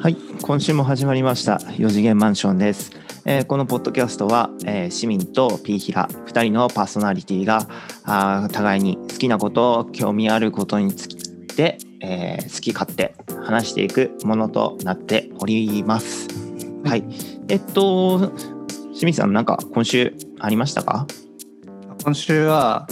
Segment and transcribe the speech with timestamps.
[0.00, 2.92] はい、今週も始まりました4次元マンションです。
[3.24, 7.66] えーこのポッドキャストは、えー市民とピーヒラ2人のパーソナリティが
[8.04, 13.14] あー互いに好きなこと興味あることについて、えー好き勝手
[13.44, 16.28] 話していくものとなっております。
[16.84, 17.04] はい、
[17.48, 18.30] えっと
[18.92, 21.06] 清水さんなんか今週ありましたか？
[22.04, 22.86] 今週は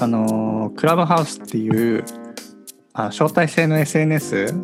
[0.00, 2.04] あのークラブハウスっていう
[2.92, 4.54] あ招待制の SNS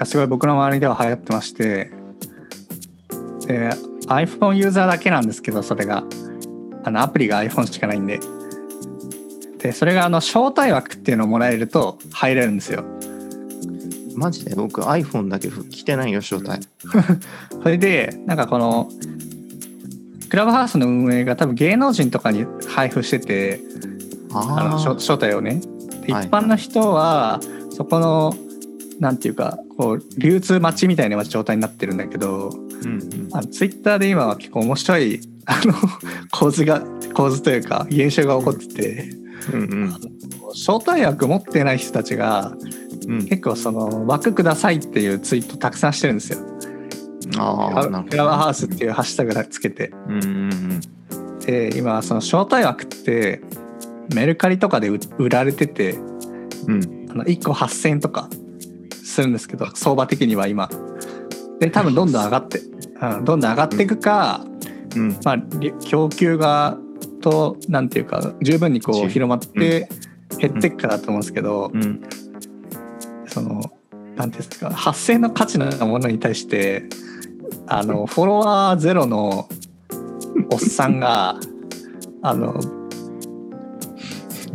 [0.00, 1.92] がすごい僕の周りでは流行ってまして
[3.46, 3.70] で
[4.08, 6.02] iPhone ユーザーだけなんですけどそれが。
[6.82, 8.20] あのアプリが iPhone しかないんで。
[9.58, 12.84] でそれがあの招待枠っていうのをもらえると入れるんですよ。
[14.16, 14.54] マジで？
[14.54, 16.66] 僕 iPhone だけ来てないよ招待。
[17.62, 18.88] それでなんかこの
[20.30, 23.60] クラブハウスの運営が多分芸能人とかに配布してて
[24.32, 25.60] あの招待をね。
[26.06, 27.40] 一般の人は
[27.70, 28.34] そこの
[29.00, 33.28] なんていうかこう流通待ちみたいな状態になってるんだけどーうんうん。
[33.32, 35.74] あツイッターで今は結構面白いあの
[36.30, 36.82] 構図が
[37.14, 39.10] 構図というか現象が起こってて
[39.54, 39.94] うんうん。
[40.52, 42.54] 招待枠持ってない人たちが
[43.08, 43.18] うん。
[43.24, 46.38] 結構その枠くださいっていうツイートたくさんしてるんですよ。
[47.38, 49.92] あクラブハウスっていうハッシュタグつけて。
[50.08, 51.38] うんうんうん。
[51.40, 53.40] で今その招待枠って
[54.14, 55.92] メルカリとかで売売られてて
[56.66, 57.06] うん。
[57.10, 58.28] あの1個8,000円とか
[59.10, 60.70] するんですけど相場的には今。
[61.58, 64.44] で多分どんどん上がって、うん、どんどん上がっていくか、
[64.96, 65.18] うん。
[65.24, 66.78] まあ、り供給が
[67.20, 69.88] となんていうか十分にこ十う広まって
[70.38, 72.00] 減っていくかだと思うんですけど、うん。
[73.26, 73.60] その
[74.16, 76.84] なんていうんですか8,000円の価値のものに対して
[77.66, 79.48] あの フォロワーゼロの
[80.52, 81.36] おっさんが
[82.22, 82.60] あの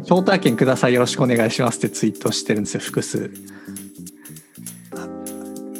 [0.01, 3.31] 招待券くださいよろしくお願いしますってツイートしてるんですよ複数。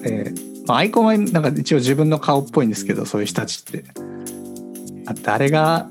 [0.05, 0.31] で、
[0.67, 3.83] まあ、アイコンはなんか一応自分の顔っぽいんですけどそういう人たちって。
[5.07, 5.87] あ誰が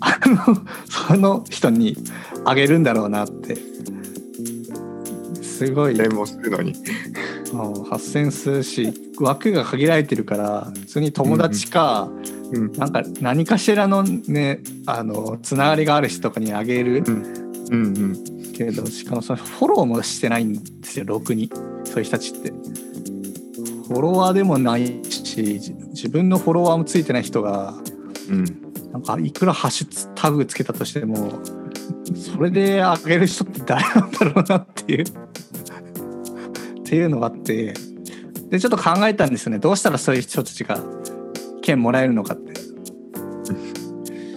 [0.00, 0.56] あの
[0.88, 1.96] その人に
[2.44, 3.56] あげるんだろうなって。
[5.42, 5.96] すごい。
[5.96, 6.74] レモするのに。
[7.52, 12.10] もう8,000数し枠が限られてるから普通に友達か、
[12.52, 12.72] うん。
[12.72, 18.52] なんか何かしらのねあのつながりがある人とかにあげるうんうん。
[18.52, 21.50] けどしかもそのフォローもしてないんですよろくに。
[21.84, 22.52] そういう人たちって。
[23.86, 27.74] フォロワーでもないしじ自分のフォロワーもついてない人が
[28.28, 28.44] うん。
[28.92, 31.40] なんかいくらハッシュタグつけたとしても
[32.14, 35.04] それであげる人って誰なんだろうなっていう。
[35.04, 35.06] っ
[36.84, 37.74] ていうのがあって。
[38.50, 39.58] でちょっと考えたんですよね。
[39.58, 40.78] どうしたらそういう人たちが
[41.62, 42.52] 券もらえるのかって。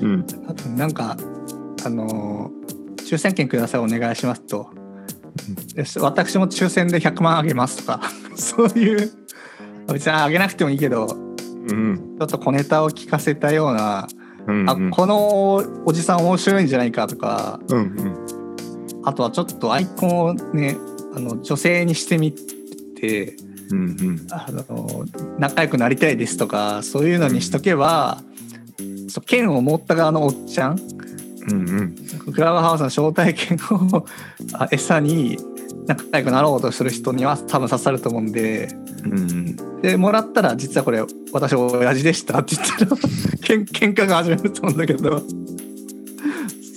[0.01, 0.25] うん。
[0.47, 1.17] あとなんか
[1.85, 2.57] あのー
[3.07, 4.69] 抽選券くださいお願いしますと。
[5.75, 8.01] で私も抽選で100万あげますとか。
[8.35, 9.11] そういう
[9.93, 12.15] 別にあげなくてもいいけどうん。
[12.19, 14.07] ちょっと小ネタを聞かせたような
[14.47, 15.55] うんあこの
[15.85, 18.27] おじさん面白いんじゃないかとかうんうん。
[19.03, 20.77] あとはちょっとアイコンをね
[21.15, 23.35] あの女性にしてみて
[23.71, 24.27] うんうん。
[24.31, 25.05] あの
[25.37, 28.21] 仲良くなりたいですとかそういうのにしとけば、
[29.09, 30.79] そう剣を持った側のおっちゃん
[31.49, 31.95] うんうん。
[32.33, 34.05] クラブハウスの招待券を
[34.53, 35.37] あ餌に
[35.87, 38.69] 仲良くなろうとする人には多分刺さると思うんで。
[39.03, 42.97] うんでもらったら実はこれ私親父でしたって言ったら
[43.43, 45.21] けん喧嘩が始まると思うんだけど。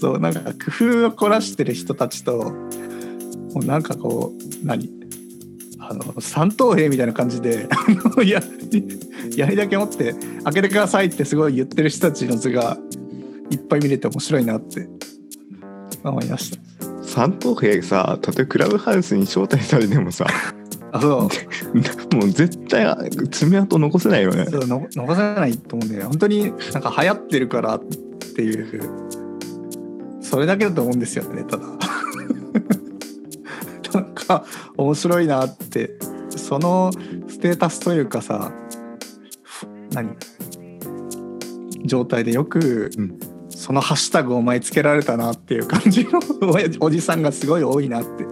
[0.01, 2.53] そうなんか工夫を凝らしてる人たちと
[3.53, 4.91] もうなんかこう何
[5.79, 7.69] あの三等兵みたいな感じで
[9.37, 12.79] やりだけ持って開けてくださいってすごい言ってる人たちの図が
[13.51, 14.89] いっぱい見れて面白いなって
[16.03, 16.70] 思いました。
[17.11, 20.27] 三等兵さ例えばクラブハウスに招待されてもさ
[20.93, 21.29] あそう。
[22.17, 22.87] もう絶対
[23.31, 24.47] 爪痕残せないよね。
[24.47, 27.81] そうの残せないと思うんで本当になんか流行ってるからっ
[28.35, 28.83] ていう。
[30.21, 31.65] それだけだと思うんですよねただ。
[33.93, 34.45] なんか
[34.77, 35.97] 面白いなって。
[36.37, 36.93] その
[37.29, 38.53] ステータスというかさ
[39.43, 40.17] ふ何？
[41.85, 43.30] 状態でよくうん
[43.61, 46.19] そのハッシュタグをお前つけられたなっていう感じの
[46.81, 48.25] おじさんがすごい多いなって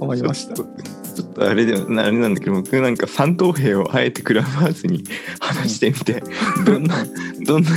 [0.00, 0.54] 思いました。
[0.54, 5.04] ちょっとあれであれなんだけど僕なんか三等兵をあえてクラブハウスに
[5.38, 6.22] 話してみて
[6.64, 6.96] どんな
[7.46, 7.70] どんな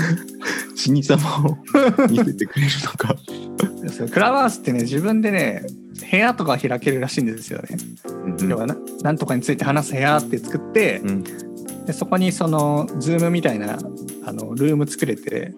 [0.78, 1.58] 死に様を
[2.10, 3.16] 見せてくれるのか。
[4.10, 5.68] クラブハウスってね自分でね
[6.10, 7.78] 部屋とか開けるらしいんですよね。
[8.06, 11.24] うん要はな何とかについて話す部屋って作って、うん。
[11.86, 13.78] でそこにそのズームみたいな
[14.24, 15.54] あのルーム作れて、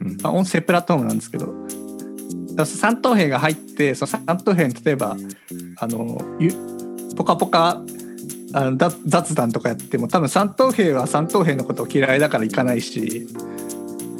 [0.00, 0.16] うん。
[0.22, 1.54] まあ、音声プラットフォームなんですけど。
[2.64, 5.16] 三等兵が入ってその三等兵に例えば
[5.76, 6.52] あのゆ
[7.16, 7.80] ポカポカ
[8.52, 13.28] あのだ雑談とかやっても多分三等兵は三等兵のことを嫌いだから行かないし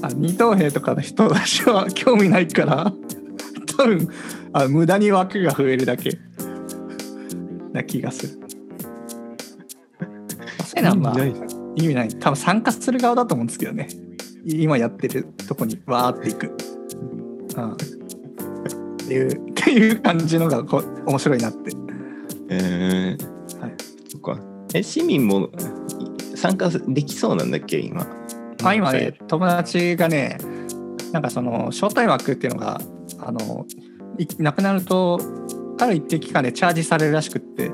[0.03, 2.93] あ二等兵とかの人たちは 興味ないから
[3.77, 4.09] 多分
[4.53, 6.19] あ無駄に枠が増えるだけ。
[7.73, 8.39] な気がする。
[10.65, 11.25] そういうのはまあ
[11.77, 12.09] 意味ない。
[12.09, 13.89] 多分参加する側だと思うんですけどね
[14.49, 16.57] 今やってるとこにわーっていく、
[17.57, 17.77] うん、っ
[18.97, 21.71] ていうっていう感じのがこう面白いなって。
[22.51, 23.61] えー。
[23.61, 23.75] はい。
[24.09, 24.39] そっか。
[24.75, 25.51] え市民も
[26.35, 28.07] 参加できそうなんだっけ今？
[28.65, 30.39] あ今ね友達がね
[31.13, 32.81] なんかその招待枠っていうのが
[33.19, 33.67] あの
[34.19, 35.21] いなくなると
[35.79, 37.69] ある一定期間でチャージされるらしくって、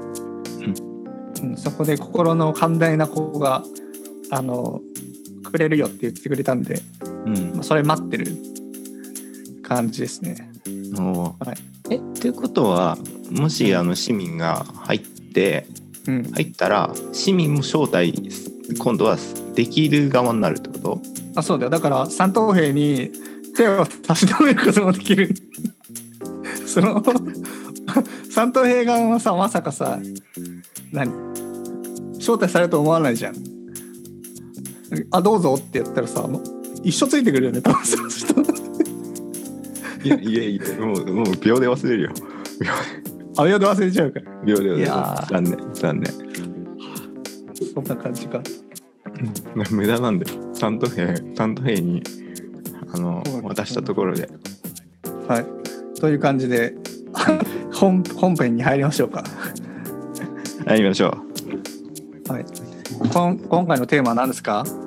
[1.43, 3.63] うん、そこで心の寛大な子が
[4.31, 4.81] あの
[5.51, 6.81] くれるよって言ってくれたんで、
[7.27, 7.53] うん。
[7.55, 8.27] まあ、それ待ってる
[9.63, 10.51] 感じですね。
[10.97, 11.47] おー。
[11.47, 11.57] はい。
[11.91, 12.99] えということは
[13.31, 15.67] もしあの市民が入って
[16.07, 18.13] うん、入ったら市民も招待
[18.79, 19.17] 今度は
[19.55, 21.01] できる側になるってこと？
[21.35, 21.71] あそうだよ。
[21.71, 23.11] だから三等兵に
[23.57, 25.35] 手を差し伸べることもできる。
[26.67, 27.03] その
[28.31, 29.99] 三等兵側はさまさかさ
[30.93, 31.11] 何
[32.19, 33.54] 招待されると思わないじゃん
[35.11, 36.29] あどうぞってやったらさ
[36.83, 38.35] 一緒ついてくるよね多分その人。
[40.05, 42.11] いやいやいやもうもう秒で忘れるよ。
[43.37, 44.27] あやで忘れちゃうから。
[44.45, 44.87] 秒で忘れる。
[44.87, 46.13] 残念残念。
[47.75, 48.41] そんな感じか。
[49.71, 50.27] 無駄なんで。
[50.53, 52.03] 三等兵三等兵に
[52.93, 54.29] あの渡したところで。
[55.27, 55.47] はい。
[56.01, 56.75] という感じで
[57.73, 59.25] 本本編に入りましょうか。
[60.67, 61.17] やりましょ
[62.29, 62.45] はい。
[63.13, 64.65] こん今回のテーマは何ですか？
[64.67, 64.84] う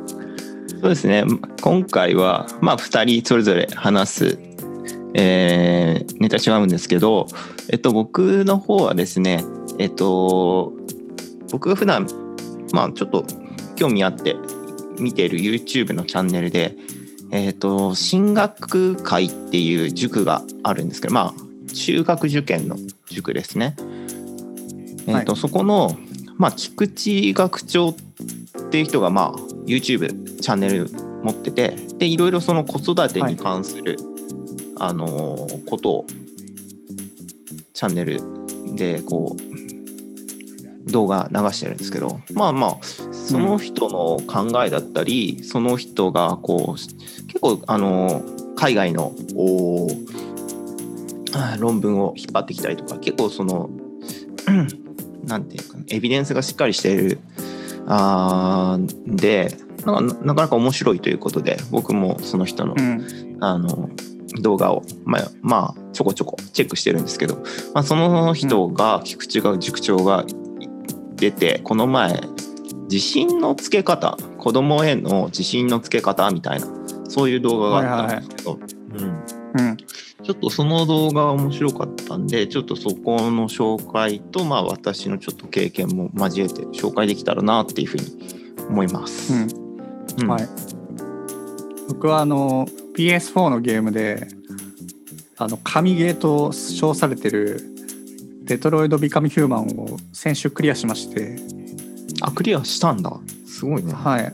[0.81, 1.24] そうですね
[1.62, 4.39] 今回はまあ2人それぞれ話す、
[5.13, 5.77] えー
[6.19, 7.27] ネタ違うんですけど、
[7.69, 9.44] えっと、僕の方はですね
[9.77, 10.74] えっと
[11.51, 12.07] 僕が普段
[12.74, 13.25] まあちょっと
[13.75, 14.35] 興味あって
[15.00, 16.75] 見ている YouTube のチャンネルで
[17.31, 22.77] えっと進学会っていう塾があるんですけどまあ中学受験の
[23.09, 23.75] 塾ですね。
[25.07, 25.97] えっとはそこの、
[26.38, 27.95] まあ、菊池学長っ
[28.67, 30.89] っていう人が、まあ、YouTube チャンネル
[31.23, 33.97] 持っててでいろいろその子育てに関する、
[34.77, 36.05] あのーことを
[37.73, 38.19] チャンネル
[38.75, 39.35] でこ
[40.87, 42.77] う動画流してるんですけどまあまあ
[43.13, 49.13] その人の考えだったり、その人がこう結構あのー海外の
[51.59, 53.69] 論文を引っ張ってきたりとか結構その
[54.47, 54.67] うん
[55.25, 57.19] なんていうかエビデンスがしっかりしている
[57.88, 63.38] あーでなんかなかなか面白いということで僕もその人の,、ん。
[63.39, 63.89] あの
[64.42, 67.38] 動画を、まあ、まあちょこちょこチェックしてるんですけど、
[67.74, 70.25] まあ、その人が、菊池が塾長が
[71.16, 72.22] 出てこの前
[72.89, 76.68] 自信のつけ方子供への自信のつけ方みたいな
[77.07, 78.60] そういう動画があったんですけど、
[78.94, 79.78] うん、うん。
[79.78, 81.87] ちょっとその動画が面白かっ
[82.17, 88.03] たんで、ちょっとそこの紹介と、まあ私のちょっと経験も交えて紹介できたらなっていうふうに
[88.69, 89.33] 思います。
[89.33, 89.47] うん
[90.23, 90.47] うんはい、
[91.89, 92.65] 僕はあの
[92.95, 94.27] PS4 のゲームで
[95.37, 97.61] あの神ゲーと称されてる
[98.43, 101.35] 「デトロイド・ビカム・ヒューマン」を先週クリアしまして
[102.21, 103.19] あ、クリアしたんだ。
[103.45, 103.93] すごいね。
[103.93, 104.33] はい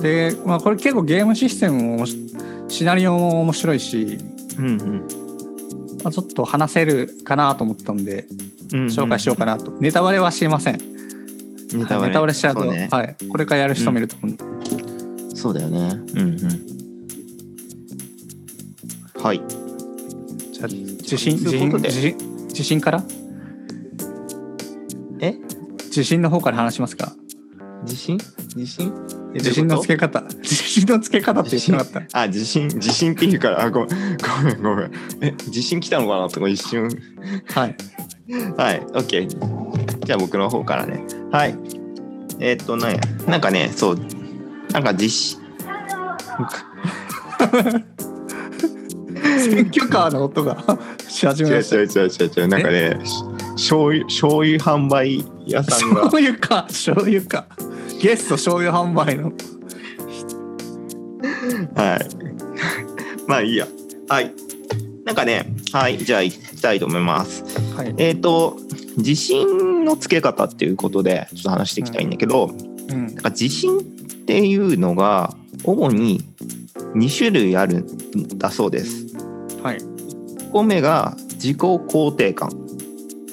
[0.00, 2.06] で、まあ、これ結構ゲームシステムも
[2.68, 4.18] シナリオも面白いし、
[4.56, 5.27] うんうん。
[6.04, 8.26] まあ、ちょっと話せるかなと思ったんで
[8.72, 8.86] うんうん。
[8.86, 10.78] 紹介しようかなと、ネタバレはしません。
[11.72, 12.88] ネタバレ,、ネタバレしちゃうとね。
[12.90, 14.34] はい、これからやる人もいると思う。
[14.34, 14.36] ん。
[15.28, 16.00] で、そうだよね。
[16.14, 16.38] うんうん。
[19.22, 19.42] はい。
[20.52, 21.88] じゃあ自信自信ということで。
[21.88, 22.16] 自信
[22.48, 23.04] 自信から？
[25.20, 25.34] え？
[25.84, 27.12] 自信の方から話しますか？
[27.84, 28.18] 自信？
[28.56, 28.92] 自信？
[29.34, 30.20] え自信のつけ方。
[30.42, 32.20] 自信のつ け方って言ってなかった。
[32.22, 34.90] あ、自信、自信っていうから、あ、ごめん、ごめん、ごめん。
[35.20, 36.88] え、自信来たのかなとか一瞬。
[37.54, 37.76] はい。
[38.56, 39.28] はい、OK。
[40.04, 41.02] じゃあ僕の方からね。
[41.30, 41.56] はい。
[42.40, 43.98] えーっとね、なんかね、そう、
[44.72, 45.38] なんか実施、
[49.38, 50.56] 選挙カーの音が
[51.08, 51.76] し始めました。
[51.76, 53.22] 違う違う違う違う、なんかね、し
[53.54, 57.46] 醤油、醤油販売屋さんが、醤油か醤油か
[58.00, 59.32] ゲスト醤油販売の
[61.74, 62.08] はい。
[63.26, 63.66] まあいいや。
[64.08, 64.32] はい。
[65.04, 67.42] なんかね、はい、じゃあ行きたいと思います。
[67.74, 68.56] はい、えーっと、
[68.96, 73.82] 自信のつけ方っていうことで、ちょっと話していきたいんだけど、うんなんか自信っ
[74.26, 76.24] ていうのが、主に
[76.94, 79.06] 2種類あるんだそうです。
[79.62, 79.78] はい
[80.48, 82.48] 1個目が自己肯定感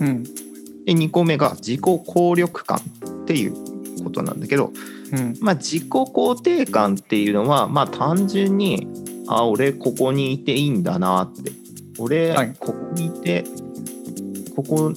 [0.02, 0.32] うんで
[0.94, 3.65] 2個目が自己効力感っていう
[4.16, 4.72] ことなんだけど、
[5.12, 5.36] うん。
[5.42, 8.88] まあ、自己肯定感っていうのはまあ単純に
[9.28, 11.52] あ俺ここにいていいんだなって。
[11.98, 12.54] 俺はい。
[12.60, 13.44] ここにいて、
[14.56, 14.94] ここ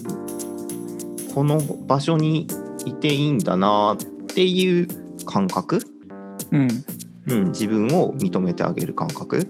[1.34, 2.46] この場所に
[2.84, 3.96] いていいんだなっ
[4.26, 4.88] ていう
[5.24, 5.80] 感覚、
[6.50, 6.68] うん。
[7.28, 9.46] うん、自分を認めてあげる感覚。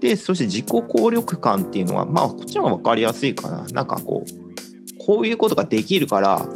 [0.00, 3.64] でそして自己効力感っていうのはまあこっちの方が分かりやすいかな。
[3.72, 6.46] なんかこうこういうことができるから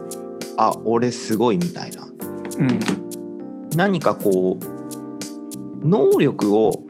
[0.57, 2.00] あ俺すごいみたいな
[2.61, 2.81] うん。
[3.77, 6.85] 何かこう能力を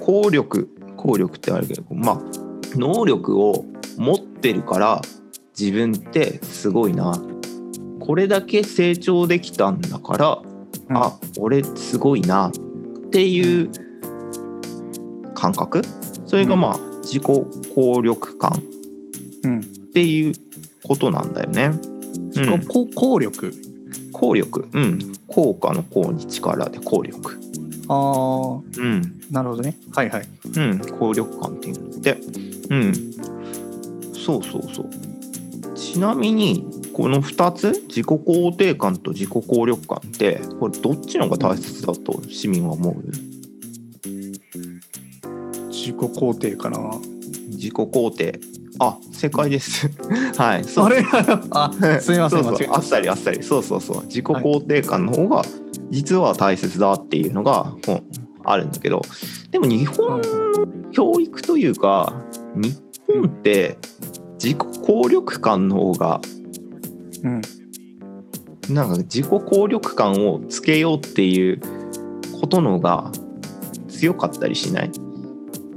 [0.00, 2.20] 効力効力ってあるけどまあ
[2.76, 3.64] 能力を
[3.96, 5.02] 持ってるから
[5.58, 7.14] 自分ってすごいな。
[8.00, 10.42] これだけ成長できたんだから、
[10.88, 10.96] うん。
[10.96, 12.48] あ俺すごいな。
[12.48, 12.52] っ
[13.10, 13.70] ていう
[15.34, 15.82] 感覚？
[16.26, 18.62] それがまあ自己効力感。
[19.44, 19.60] うん。
[19.60, 19.62] っ
[19.92, 20.34] ていう
[20.82, 21.72] ことなんだよね。
[22.36, 22.66] うん。
[22.66, 23.52] こ効力
[24.22, 24.68] 効力。
[24.72, 25.00] うん。
[25.26, 27.40] 効果の効に力で効力。
[27.88, 29.20] ああうん。
[29.32, 29.76] なるほどね。
[29.90, 30.28] はいはい。
[30.56, 32.16] うん、効力感っていうので、
[32.70, 32.94] うん、
[34.14, 34.90] そうそうそう。
[35.74, 42.94] ちなみに、この2つ、自己肯定感と自己効力感って、これどっちの方が大切だと市民は思う？
[45.68, 46.78] 自己肯定かな。
[47.48, 48.38] 自己肯定。
[48.82, 49.88] あ、正解です。
[50.36, 51.04] はい、それ？
[51.50, 51.70] あ
[52.00, 52.68] すみませんそうそう。
[52.70, 53.42] あっさりあっさり。
[53.42, 54.02] そうそうそう。
[54.04, 55.42] 自己肯定感の方が
[55.90, 58.02] 実は大切だっていうのがこう
[58.44, 59.02] あるんだけど。
[59.50, 60.22] でも日本の
[60.90, 62.14] 教育というか
[62.54, 63.78] 日本って
[64.42, 66.20] 自己効力感の方が
[67.22, 67.42] たうん。
[68.74, 71.60] なんか自己効力感をつけようっていう
[72.40, 73.12] ことの方が
[73.88, 74.90] 強かったりしない？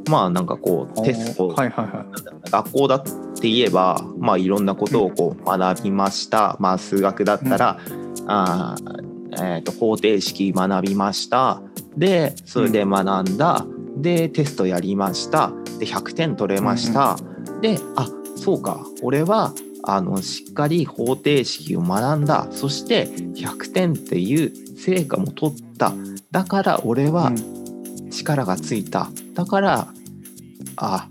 [0.10, 2.06] まあなんかこうテスト、はいはいは
[2.50, 7.80] 学校だって言えば、まあ、いろんなことをこう学びました、まあ、数学だったら、
[8.28, 9.06] あー
[9.38, 11.62] えー、と方程式学びました。
[11.98, 13.66] でそれで学んだ、
[13.98, 15.52] でテストやりました。
[15.80, 17.18] で100点取れました、
[17.62, 18.86] であそうか。
[19.02, 22.48] 俺はあのしっかり方程式を学んだ。
[22.52, 25.94] そして100点っていう成果も取った。
[26.32, 27.32] だから俺いは
[28.12, 29.10] 力がついた。
[29.34, 29.88] だから
[30.78, 31.08] あ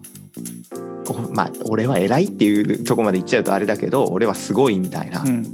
[1.09, 5.28] おまあ俺は偉いっていうとこまで言っちゃうとあれだけど俺はすごいみたいな、うん。
[5.28, 5.44] うん。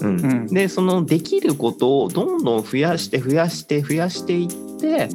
[0.00, 0.20] うん。
[0.20, 5.08] うんでそのできることをどんどん増やして増やして増やしていって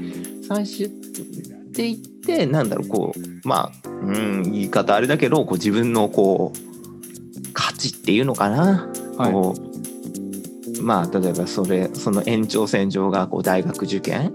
[0.48, 0.92] 最終
[1.72, 9.32] でいってなんだろうこうまあ、うん、言い方あれだけどこう自分のこう価値っていうのかな、はい。
[9.32, 14.32] こうまあ例えばそれその延長線上がこう大学受験。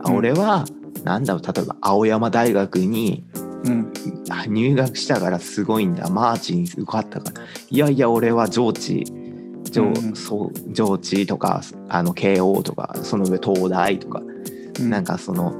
[0.00, 0.16] あうん。
[0.16, 0.66] 俺は
[1.04, 3.24] なんだろう例えば青山大学に
[3.64, 3.92] うん。
[4.30, 6.08] あ入学したからすごいんだ。
[6.10, 7.46] マーチに受かったから。
[7.70, 9.04] いやいや俺は上智
[9.70, 10.14] 上,、うん。
[10.14, 14.22] そう上智とかあの慶応とかその上東大とか、
[14.80, 14.90] うん。
[14.90, 15.54] なんかその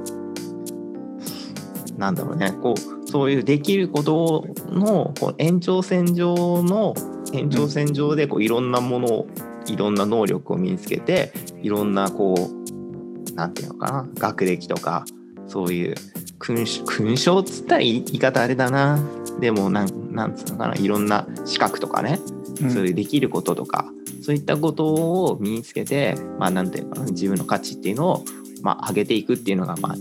[1.97, 2.51] なんだろうね。
[2.61, 6.93] こうそういうできることのこう延長線上の
[7.33, 9.27] 延長線上でこういろんなものを
[9.67, 14.07] いろんな能力を身につけていろんなこうなんていうのかな。
[14.15, 15.05] 学歴とか
[15.47, 15.95] そういう
[16.39, 18.99] 勲章勲章っつったら言い方あれだな。
[19.39, 20.75] でもなんなんつうのかな。
[20.75, 22.19] いろんな資格とかね、
[22.61, 22.71] うん。
[22.71, 23.85] そういうできることとか。
[24.21, 27.05] そういったことを身につけてまあなんていうかな。
[27.05, 28.25] 自分の価値っていうのを
[28.61, 29.95] まあ上げていくっていうのがまあ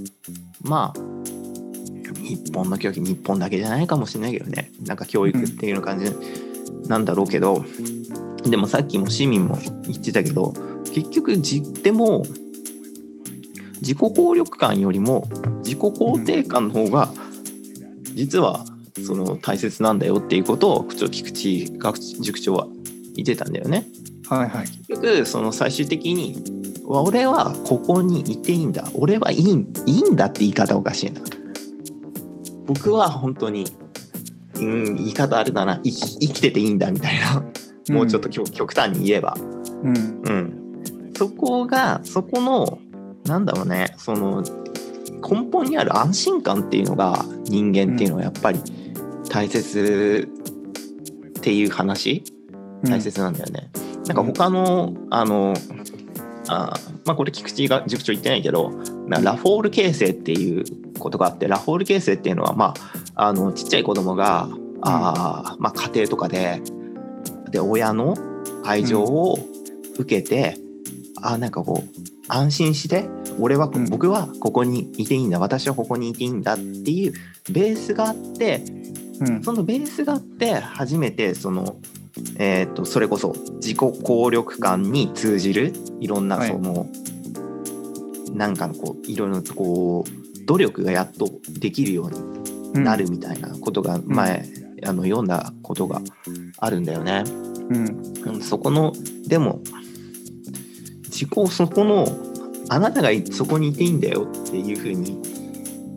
[0.63, 1.01] まあ
[2.21, 4.71] 日本の教育日本だけじゃないかもしれないけどね。
[4.83, 6.11] なんか教育っていうの感じ
[6.89, 7.65] なんだろうけど、
[8.45, 10.55] でもさっきも市民も言ってたけど
[10.95, 12.25] 結局じでも
[13.85, 17.13] 自己効力感よりも自己肯定感の方が
[18.15, 18.65] 実は
[19.05, 22.67] その大切なんだよっていうことをちょ菊池学塾長は
[23.15, 23.87] 言ってたんだよね。
[24.29, 24.67] はいはい。
[24.67, 26.43] 結局その最終的に
[26.87, 28.89] 俺はここにいていいんだ。
[28.95, 31.21] 俺はいいいいんだって言い方おかしいな
[32.67, 33.67] 僕は本当に、
[34.55, 35.81] うん、言い方あれだな。
[35.85, 37.45] 生き生きてていいんだみたいな。
[37.91, 39.37] もうちょっと極極端に言えば、
[39.83, 40.23] うん。
[40.25, 42.79] うん、そこがそこの
[43.27, 43.95] なんだろうね。
[43.97, 44.43] その
[45.29, 48.61] 根本にある安心感っていうのが人間っていうのはやっぱり
[49.31, 50.29] 大切
[51.39, 52.23] っていう話、
[52.85, 53.71] 大切なんだよね。
[54.07, 55.55] なんか他のあの
[56.49, 56.75] あ
[57.07, 58.71] まあこれ菊池が塾長言ってないけど
[59.07, 60.65] なラポール形成っていう
[60.99, 62.75] ことがあってラポール形成っていうのはま
[63.15, 64.49] ああのちっちゃい子供が
[64.83, 66.61] あ、まあ、家庭とかで
[67.51, 68.15] で親の
[68.65, 69.39] 愛情を
[69.99, 70.57] 受けて、
[71.23, 71.94] あなんかこう
[72.29, 75.39] 安心して俺は、うん僕はここにいていいんだ。
[75.39, 77.13] 私はここにいていいんだっていう
[77.51, 78.63] ベースがあって
[79.21, 79.43] うん。
[79.43, 81.77] そのベースがあって初めてその
[82.39, 86.49] えー、とそれこそ自己効力感に通じるいろんなはい。
[86.49, 86.87] その、
[88.33, 92.11] なんかのこういろいろとこう努力がやっとできるよ
[92.75, 94.45] うになるみたいなことが前、
[94.85, 96.01] あの読んだことが
[96.59, 97.25] あるんだよね。
[97.27, 98.15] うん。
[98.27, 98.93] うんそこの
[99.27, 99.61] でも
[101.15, 102.07] 自己そこの
[102.69, 105.21] あなたがそこにいていいんだよっていうふうに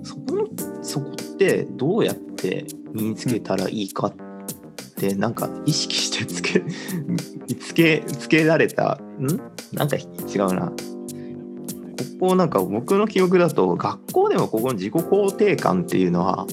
[0.04, 0.48] そこの
[0.84, 4.14] そこってどうやって身につけたらいいかっ
[4.96, 6.64] てなんか意識してつけ
[7.60, 9.26] つけつけられたん？
[9.74, 10.04] なんか違
[10.40, 10.72] うな。
[12.20, 16.48] ここなんか僕の記憶だと学校でもここの自己肯定感っていうのは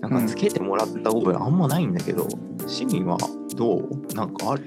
[0.00, 2.28] なんかつけてもらった覚えあんまないんだけど、
[2.66, 3.16] 市民は
[3.56, 4.14] どう？
[4.14, 4.64] なんかある？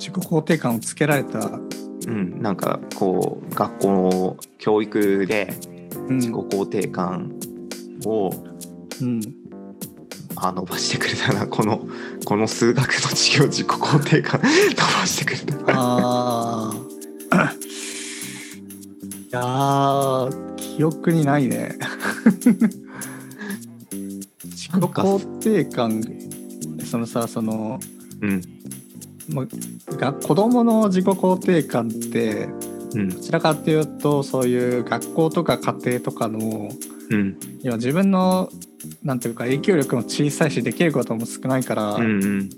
[0.00, 1.38] 自己肯定感をつけられた、
[2.06, 5.54] うん、なんかこう学校の教育で
[6.10, 6.16] うん。
[6.16, 7.32] 自己肯定感
[8.04, 8.30] を、
[9.00, 9.20] うん、
[10.36, 11.46] あ伸ばしてくれたな。
[11.48, 11.86] この
[12.24, 15.72] この数学の授業自己肯定感伸ばしてくれた。
[15.78, 16.72] あ
[17.30, 17.54] あ
[19.30, 21.76] いやー記憶にないね。
[24.44, 26.02] 自己肯定感
[26.84, 27.78] そのさその
[28.20, 28.59] うん
[29.32, 29.48] もう
[29.96, 32.48] が子供の自己肯定感って
[32.94, 33.08] うん。
[33.08, 36.70] どちらかっていうとそういう学校とか家庭とかの
[37.10, 37.36] うん。
[37.62, 38.50] 要は自分の
[39.02, 42.50] なんていうか影響力も小さいしできることも少ないから、うんうん。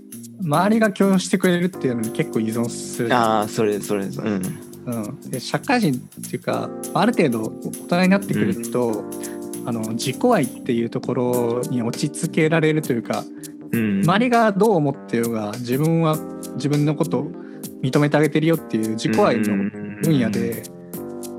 [0.44, 3.14] 周りが許容してくれるっていうのに結構依存する。
[3.14, 4.42] ああそれそれうん。
[4.84, 5.96] うん、で社会人っ
[6.28, 9.04] ていうかある程度大人になってくると、
[9.64, 13.22] あの自己愛っていうところに落ち着けられるというか
[13.72, 14.00] うん。
[14.00, 16.16] 周りがどう思ってようが自分は
[16.54, 17.32] 自分のことを
[17.82, 19.70] 認めてあげてるよっていう自己愛の
[20.02, 20.62] 分野で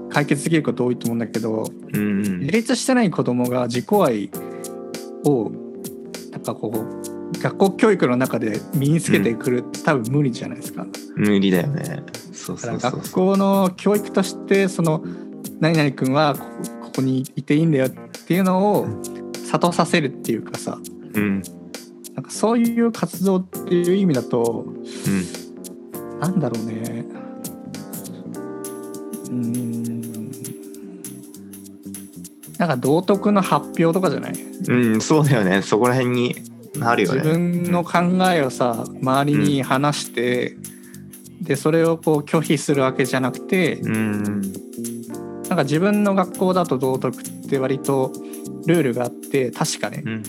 [0.09, 2.01] 解決できること多いと思うんだけどうん。
[2.01, 4.29] うん自立してない子供が自己愛
[5.25, 5.51] を
[6.31, 10.85] なんかこう学校教育の中で身につけてくるって多分無理じゃないですか。
[11.15, 12.03] 無理だよね。
[12.31, 15.03] そうだそう学校の教育としてその
[15.59, 16.45] 何々君はこ
[16.83, 18.87] ここにいていいんだよっていうのを
[19.45, 20.77] 悟させるっていうかさ
[21.13, 21.41] うん
[22.15, 24.69] なんかそういう活動っていう意味だとう
[25.09, 27.05] んなんだろうね。
[29.25, 30.31] うーん。
[32.57, 34.33] なんか道徳の発表とかじゃない？
[34.33, 35.61] うん、そうだよね。
[35.63, 36.35] そこら辺に
[36.77, 37.99] なるよ自ね分の考
[38.31, 40.55] えをさ周りに話して、
[41.41, 44.41] でそれをこう拒否するわけじゃなくて、うん。
[45.49, 48.13] なんか自分の学校だと道徳って割と
[48.65, 50.03] ルールがあって確かね。
[50.05, 50.23] うん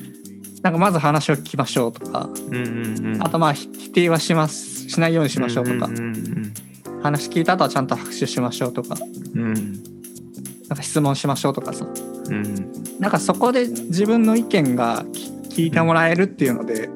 [0.64, 2.31] なんかまず話を聞きましょうとか。
[2.48, 3.22] うんうんうん。
[3.22, 5.87] あとまあひ否定はしますしないようにしましょうとか。
[5.87, 6.55] うんうん
[7.03, 8.96] 話聞いた後はちゃんと拍手しましょうとか。
[9.35, 9.53] うん。
[9.53, 11.87] なんか質問しましょうとかさ。
[12.31, 12.72] うん。
[12.98, 16.88] なんかそこで自分の意見がき聞いてもらえるっていうので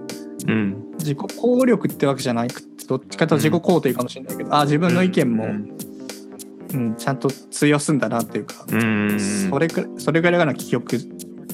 [0.47, 0.93] うん。
[0.99, 5.79] 自己効力ってわけじゃなくてどっちかと自己肯定かもしれないけどあ自分の意見も、うん
[6.73, 10.99] うん、ちゃんと通用すんだなっていうか、うんそれくそれぐらいの記憶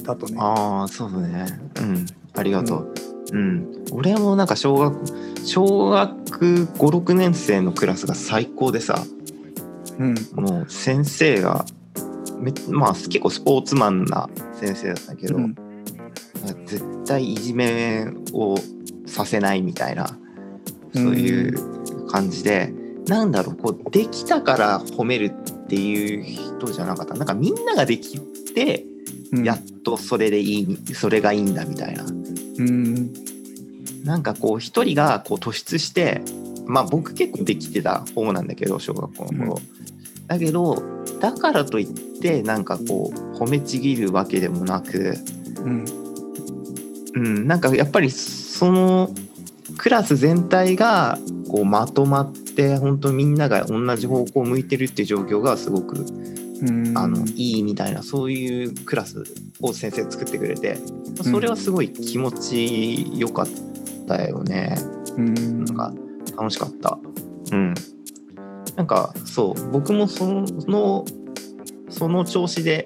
[0.05, 0.37] だとね。
[0.39, 1.59] ああそうだね。
[1.79, 2.05] うん。
[2.33, 2.93] ありがとう。
[3.33, 4.95] うん、俺もなんか小学
[5.43, 9.03] 小学56年生のクラスが最高でさ。
[9.99, 10.15] うん。
[10.35, 11.65] もう先生が
[12.39, 15.55] めまあ結構スポーツマンな先生だったけど、うん。
[16.65, 18.57] 絶対いじめを
[19.07, 20.07] させないみたいな
[20.93, 22.71] そういう感じで、
[23.07, 27.15] なんだろうこうできたから褒めるっていう人じゃなかった。
[27.15, 28.19] なんかみんなができ
[28.53, 28.94] てうん
[29.43, 32.05] やっとそれでいいそれがいいんだみたいな。
[32.05, 33.13] うん。
[34.03, 36.21] なんかこう一人がこう突出して
[36.67, 39.61] まあ僕結構できてた方なんだけど小学校の頃、
[40.27, 40.81] だけど
[41.19, 45.15] だからといってなんかこう褒めちぎるわけでもなく
[45.59, 45.85] うん。
[47.15, 49.09] うん、なんかやっぱりその
[49.77, 51.17] クラス全体が
[51.49, 56.34] こうまとまって本当みんなが同じ方向を向いてるっていう状況がすごくうん
[56.95, 59.23] あのいいみたいなそういうクラス
[59.61, 60.77] を先生作ってくれて
[61.23, 63.47] それはすごい気持ちよかっ
[64.07, 64.77] たよね。
[65.17, 65.93] うんなんか
[66.37, 66.97] 楽しかった。
[67.51, 67.73] うん。
[68.75, 71.05] なんかそう僕もその
[71.89, 72.85] その調子で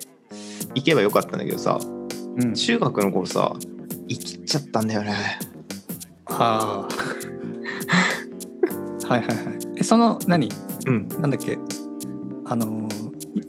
[0.76, 1.80] 行けばよかったんだけどさ
[2.38, 3.54] うん中学の頃さ
[4.08, 5.14] 生きっちゃったんだよね。
[6.26, 6.90] はあ
[9.08, 9.38] はいはいはい
[9.78, 10.50] えその何？
[10.88, 11.58] うんなんだっけ？
[12.46, 12.88] あの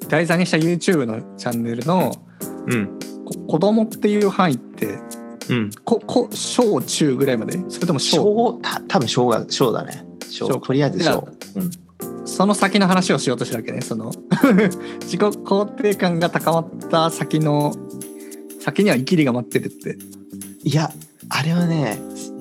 [0.09, 2.13] 題材にした YouTube のチャンネルの
[2.67, 2.99] うん。
[3.25, 4.99] こ子供っていう範囲って
[5.49, 5.71] うん。
[5.85, 7.59] ここ小中ぐらいまで？
[7.69, 8.23] それとも小？
[8.23, 10.05] 小た多分小が小だね。
[10.29, 10.47] 小。
[10.47, 10.59] 小。
[10.59, 11.29] とりあえず小。
[11.57, 11.71] うん。
[12.27, 14.13] その先の話をしようとしたわけねその。
[15.03, 17.75] 自己肯定感が高まった先の
[18.61, 19.97] 先には生きりが待ってるって。
[20.63, 20.93] いや
[21.29, 21.99] あれはね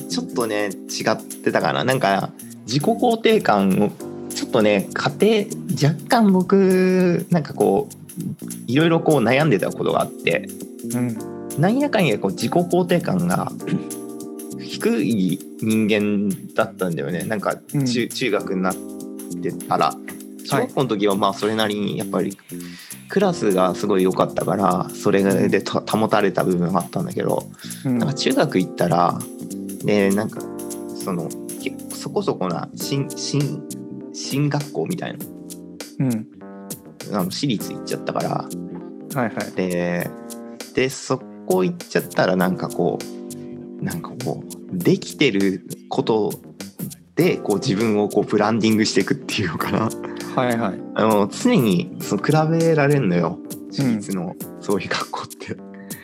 [0.10, 1.84] ちょっとね違ってたかな。
[1.84, 2.32] なんか
[2.66, 4.09] 自己肯定感を
[4.40, 5.46] ちょっとね家
[5.78, 10.48] 庭若干僕なんかこういろいろこう悩んでたことがあって
[10.94, 11.18] うん。
[11.60, 13.52] なんやかんやこう自己肯定感が
[14.62, 17.24] 低い人間だったんだよね。
[17.24, 17.86] なんかうん。
[17.86, 18.76] 中,、中学になっ
[19.44, 19.94] てたら。
[20.46, 22.38] 小学校の時はまあそれなりにやっぱり
[23.10, 27.44] クラスがすごい良かったからそれでた保たれた部分があったんだけど
[27.84, 28.00] うん。
[28.00, 29.20] なんか中学行ったら
[29.84, 30.40] でなんか
[30.96, 31.30] その
[31.94, 33.62] そこそこな進進
[34.20, 35.16] 進学校みたい
[36.00, 36.10] うん。
[37.12, 38.30] なあの私立行っちゃったから。
[38.30, 38.48] は
[39.16, 39.52] いはい。
[39.56, 40.10] で
[40.76, 43.00] でそこ行っちゃったらなんかこ
[43.82, 46.34] うなんかこうできてること
[47.16, 49.90] でこう自分をこうブランディングしていくっていうのかな。
[50.36, 50.80] はいはい。
[50.96, 53.40] あの常にその比べられるのよ。
[53.72, 55.54] 私立のそういう学校って。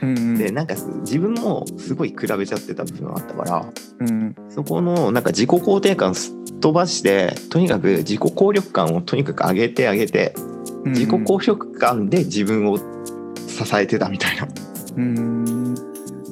[0.02, 0.38] うんうん。
[0.38, 3.66] でなんか自分もすごい比べちゃってた部分があったから
[4.00, 6.14] うんそこのなんか自己肯定感
[6.66, 10.34] 飛ばしてとにかく自己効力感をとにかく上げて上げて
[10.84, 10.94] うん。
[10.94, 12.84] 自己効力感で自分を支
[13.76, 14.48] えてたみたいな。
[14.98, 15.76] うん。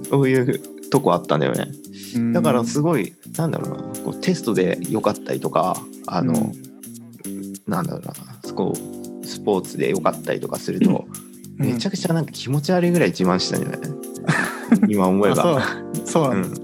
[0.09, 1.67] そういうとこあったんだよね。
[2.15, 2.33] うん。
[2.33, 3.83] だからすごいなんだろうな。
[4.03, 6.51] こうテストで良かったりとかあの、
[7.67, 8.13] なんだろうな。
[8.43, 8.73] そこ
[9.23, 11.05] スポーツで良かったりとかすると、
[11.57, 13.89] めちゃくちゃなんか気持ち悪いぐらい自慢したんだよね
[14.89, 15.43] 今思えあば。
[15.43, 16.07] そう。
[16.07, 16.33] そう。
[16.33, 16.59] なんだ、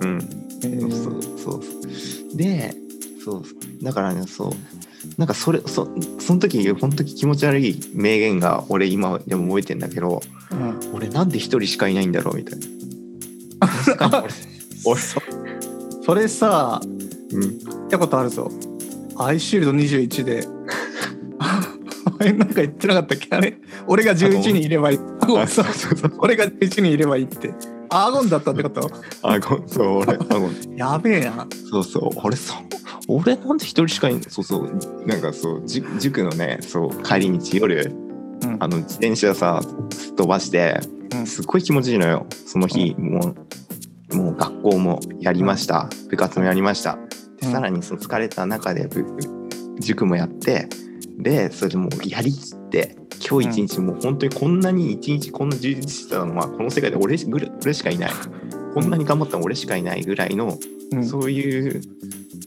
[0.00, 0.08] うん。
[0.08, 0.20] うん。
[0.64, 0.90] えー。
[0.90, 2.36] そうそうそう。
[2.36, 2.79] で
[3.22, 3.42] そう
[3.82, 4.52] だからねそう。
[5.18, 10.80] なんかそれそその時本当に気持ち悪い名言が俺今でも覚えてんだけどうん。
[10.94, 14.24] 俺なんで一人しかいないんだろうみたいな。
[14.86, 15.20] 俺そ
[16.04, 16.80] それさ
[17.32, 18.50] 俺、うん、言ったことあるぞ。
[19.16, 20.46] アイシールド21で。
[21.38, 23.28] あれなんか言ってなかったっけ？
[23.36, 23.56] あれ？
[23.86, 24.98] 俺が11人いればいい。
[25.26, 25.64] そうそう
[25.96, 26.12] そう。
[26.18, 27.52] 俺が11人いればいいって。
[27.90, 28.90] アーゴンだったってこと？
[29.22, 31.46] あごそう俺あごやべえな。
[31.70, 32.18] そうそう。
[32.22, 32.56] 俺そう
[33.10, 37.92] 俺なんで一人しかいないそうそうなんかそうじ塾のねそう帰り道夜
[38.42, 38.56] うん。
[38.60, 40.80] あの自転車さすっ飛ばして
[41.12, 41.26] うん。
[41.26, 42.26] すっごい気持ちいいのよ。
[42.46, 43.34] その日、も
[44.12, 46.98] うもう学校もやりました、部活もやりました。
[47.40, 47.52] でうん。
[47.52, 49.04] さらにその疲れた中で部
[49.78, 50.68] 塾もやって
[51.18, 52.96] でそれでもうやりきって
[53.26, 57.16] 今日一日もう本当にこんなに一日こんな充実してたのはこの世界で俺
[57.62, 58.10] 俺しかいない。
[58.74, 60.56] こんなに頑張ったの俺しかいないぐらいの、
[60.92, 61.04] うん。
[61.04, 61.82] そういう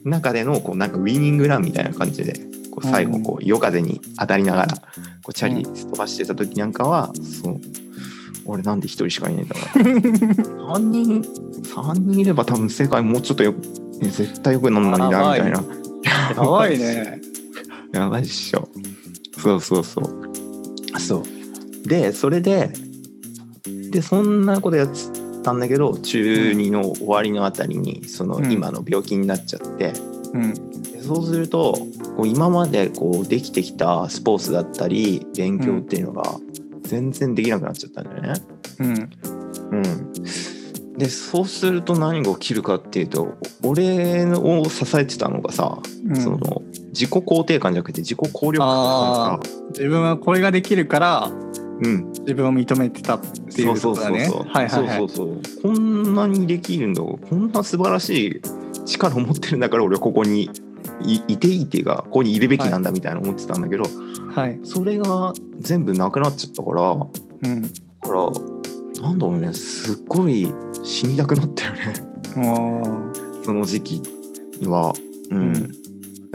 [0.04, 2.34] 中でのこうなんかウィニングランみたいな感じで
[2.72, 7.12] こう最後こう夜風に当たりながらこうチャリ飛ばしてた時なんかは、
[7.42, 7.62] そう。
[8.46, 13.54] 俺なんで一人しかいないんだろう3 人3人いれば多分世界もうちょっとよ
[14.02, 15.64] 絶対良くなるのになみたいな。
[16.36, 17.22] やばいね。
[17.94, 18.68] やばいっしょ。
[19.38, 21.00] そうそうそう。
[21.00, 21.24] そ
[21.86, 21.88] う。
[21.88, 22.74] でそれで
[23.92, 24.94] でそんなことやって
[25.44, 28.52] たんだけど中2の終わりのあたりにそのうん。
[28.52, 29.94] 今の病気になっちゃって、
[30.34, 30.54] うん。
[30.82, 31.78] でそうすると
[32.18, 36.40] こう今までこうできてきたスポーツだったり勉強っていうのが
[36.82, 38.34] 全然できなくなっちゃったんだよね。
[38.80, 39.10] うん。
[39.72, 40.14] うん、
[40.98, 46.16] でそうすると何が起きるかっていうと俺を支えてたのがさ、うん。
[46.16, 51.32] その自己肯定感じゃなくて自己効力感自分はこれができるからら
[51.82, 52.12] うん。
[52.20, 54.26] 自分を認めてたっていうそうことだね。
[54.26, 54.98] そうそうそうはいはいはい。
[54.98, 55.74] そうそうそう。
[55.74, 58.42] こんなにできるんだこんな素晴らしい
[58.86, 60.50] 力を持ってるんだから俺はここに
[61.06, 63.84] いいていていうかここにいるべきなんだみたいな思ってたんだけど、
[64.34, 64.60] はい。
[64.64, 67.64] それが全部なくなっちゃったからだうん。
[68.02, 69.54] からなんだろうね。
[69.54, 70.48] すっごい
[70.84, 71.94] 死にたくなったよね。
[73.44, 74.02] その時期
[74.66, 74.94] は。
[75.30, 75.72] うん。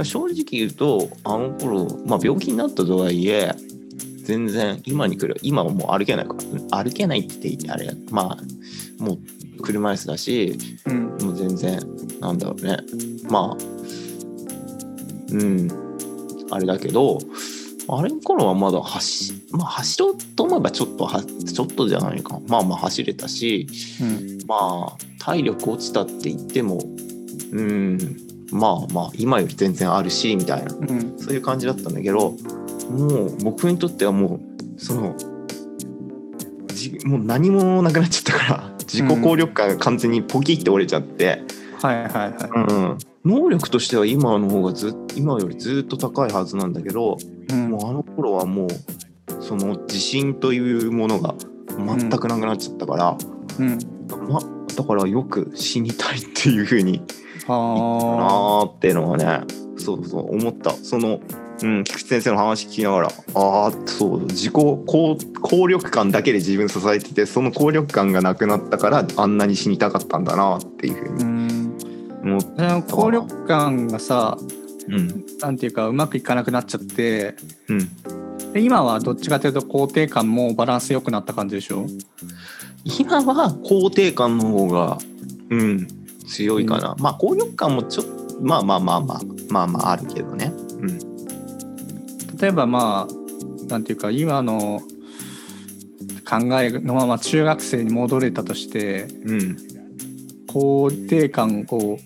[0.05, 3.53] 正直言うとあの頃、まあ、病気になったとはいえ
[4.29, 6.35] 全然今に来る今はもう歩けないか。
[6.71, 9.15] ら歩けないって言ってあれまあも
[9.59, 11.07] う車椅子だしうん。
[11.17, 11.81] もう全然
[12.21, 12.77] なんだろうね。
[13.31, 13.65] まあ
[15.33, 15.71] うん。
[16.51, 17.19] あれだけど
[17.89, 22.39] あれの頃はまだ走,、まあ、走ろうと思えばちょっとはちょっとじゃないか。
[22.49, 23.67] まあまあ走れたし
[24.03, 24.39] うん。
[24.47, 26.81] まあ体力落ちたって言っても
[27.53, 27.99] うん。
[28.53, 30.75] まあまあ今より全然あるしみたいな。
[30.75, 31.19] うん。
[31.19, 32.35] そういう感じだったんだけど
[32.91, 34.41] もう僕にとってはも
[34.77, 35.15] うその
[36.69, 41.43] じもう何もなくなっちゃったから自己効力感が完全にポキって折れちゃって、
[41.81, 42.73] はいはいはい。
[42.73, 42.99] うん。
[43.25, 47.19] 能力としては今の方がずっ今よりずっと高いはずなんだけど
[47.51, 47.71] うん。
[47.71, 48.69] もうあの頃はもう
[49.43, 51.35] その自信というものが
[51.77, 53.19] 全くなくなっちゃったから、
[53.59, 53.79] うん。
[54.29, 54.41] ま、
[54.75, 57.03] だからよく死にたいっていう風に
[57.47, 59.41] あなあーっていうのはね
[59.77, 60.73] そうそう思った。
[60.73, 61.21] その、
[61.61, 63.09] うん、菊池先生の話聞きながら。
[63.09, 63.13] あ
[63.67, 64.85] あそう自己効
[65.41, 71.79] 効力感だけで自分支えててその効力感がなくなったからあんなに死にたかったんだなっていうふうにうん
[72.23, 74.39] 思っその効力感がさ
[74.89, 75.25] うん。
[75.41, 77.35] なんていうかうまくいかなくなっちゃって
[77.69, 78.53] うん。
[78.53, 81.87] で今はどっちかというと肯定感もバランス良くなった感じでしょ？
[82.85, 84.99] 今は肯定感の方が
[85.51, 85.89] うん
[86.27, 90.53] 強いかな、まあ効力感もちょっとまあまあまあまあまあまああるけどね。
[90.55, 90.58] うん
[92.41, 94.81] 例えばまあなんていうか今の
[96.29, 99.57] 考えのまま中学生に戻れたとしてうん
[100.47, 101.99] 肯定感を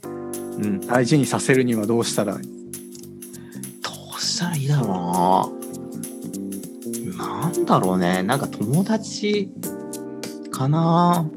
[0.58, 0.80] うん。
[0.80, 2.40] 大事にさせるにはどうしたらど
[4.16, 4.88] うしたらいいだろう
[7.16, 7.42] な。
[7.42, 8.22] なんだろうね。
[8.22, 9.50] なんか友達
[10.50, 11.28] かな。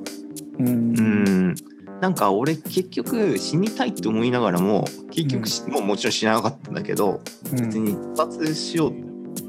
[0.59, 0.67] うん。
[0.67, 1.55] うん
[2.01, 7.57] なんか俺結局死にたいって思いながらも結局し、もうもちろん死ななかったんだけどうん。
[7.57, 8.91] 別に自殺しよ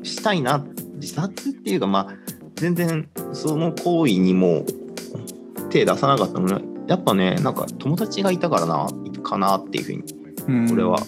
[0.03, 2.15] うしたいな自殺っていうかまあ
[2.55, 4.65] 全然その行為にも
[5.71, 6.65] 手出さなかったのね。
[6.87, 8.87] やっぱねなんか友達がいたからな
[9.23, 10.05] かなっていうふうに
[10.49, 10.73] うん。
[10.73, 10.99] 俺は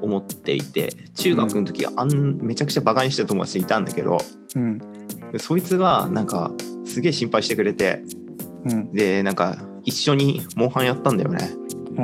[0.00, 4.18] 思っていて中学の時あんめちゃくちゃバカにしてる友達いたんだけど
[4.56, 4.80] うん。
[5.38, 6.50] そいつがなんか
[6.86, 8.02] すげえ心配してくれて
[8.64, 8.92] うん。
[8.92, 11.50] でなんか一緒にモンハンやったんだよね。
[11.98, 12.02] あ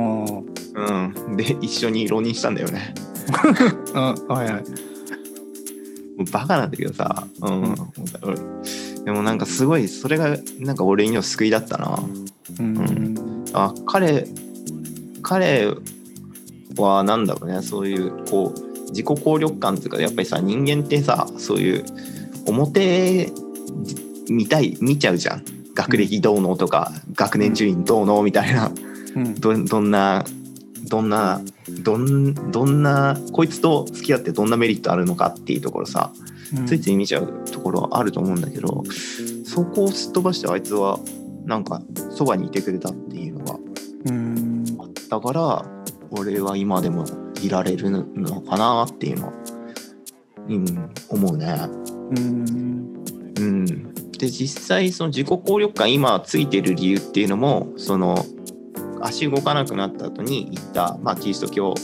[0.75, 1.37] うん。
[1.37, 2.95] で一緒に浪人したんだよね。
[3.93, 4.51] あうんはい。
[4.51, 4.63] はい
[6.31, 7.27] バカなんだけどさ。
[7.41, 7.75] うん、
[8.21, 8.37] 俺
[9.03, 11.99] でもなんかすごいそれがなんか俺には救いだったな。
[12.59, 13.45] うん。
[13.53, 14.25] あ彼
[15.21, 15.67] 彼
[16.77, 17.61] はなんだろうね。
[17.61, 21.85] そういうこう自己効力感っていうかやっぱりさ人間ってさそういう
[22.47, 23.29] 表
[24.29, 25.43] 見たい見ちゃうじゃん
[25.75, 28.71] 学歴どうのとか、学年順位どうのみたいな
[29.15, 29.35] うん。
[29.39, 30.25] どどんな
[30.87, 31.41] どんな
[31.83, 36.11] どんどんなこいつと付き合ってどんなメリットあるのかっていうところさ
[36.55, 36.65] うん。
[36.67, 38.83] ついつい見ちゃうところはあると思うんだけど
[39.45, 40.99] そこをすっ飛ばしてあいつは
[41.45, 43.59] なんかそばにいてくれたっていうのが
[44.05, 44.65] うん。
[44.79, 45.65] あったから
[46.11, 47.05] 俺は今でも
[47.41, 49.33] いられるのかなっていうのは、
[50.47, 51.59] うん、思うね。
[52.11, 52.85] うん。
[53.37, 58.25] うん、で実際その自己効力感今ついてる理由っていうのもその
[59.01, 61.75] 足動かなくなった後に行った、まあ、キリスト教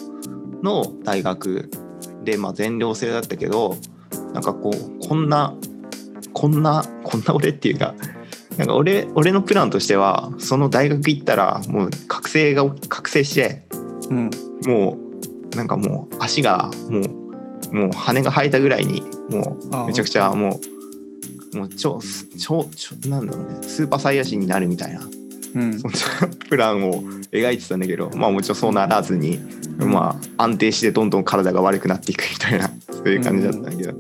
[0.63, 1.69] の大学
[2.23, 3.77] で、まあ、全寮制だったけど
[4.33, 5.55] なんかこうこんな
[6.33, 7.93] こんなこんな俺っていうか
[8.57, 13.63] なんか俺俺のプランとしてはその大学行ったらもう覚醒が覚醒して
[14.09, 14.29] うん。
[14.65, 14.97] も
[15.53, 17.21] うなんかもう足がもう
[17.73, 20.80] もう羽が生えたぐらいにもあうめちゃくちゃもう
[21.53, 21.99] もう超
[22.39, 23.59] 超超なんだろうね。
[23.63, 25.01] スーパーサイヤ人になるみたいな。
[25.55, 25.79] うん。
[25.79, 25.97] そんな
[26.49, 29.39] プランを描いてたんだけどまあもちろんそうならずに、
[29.77, 33.93] まあ安定してどんどん体が悪くなっていくみたいな そういう感じだったんだけど、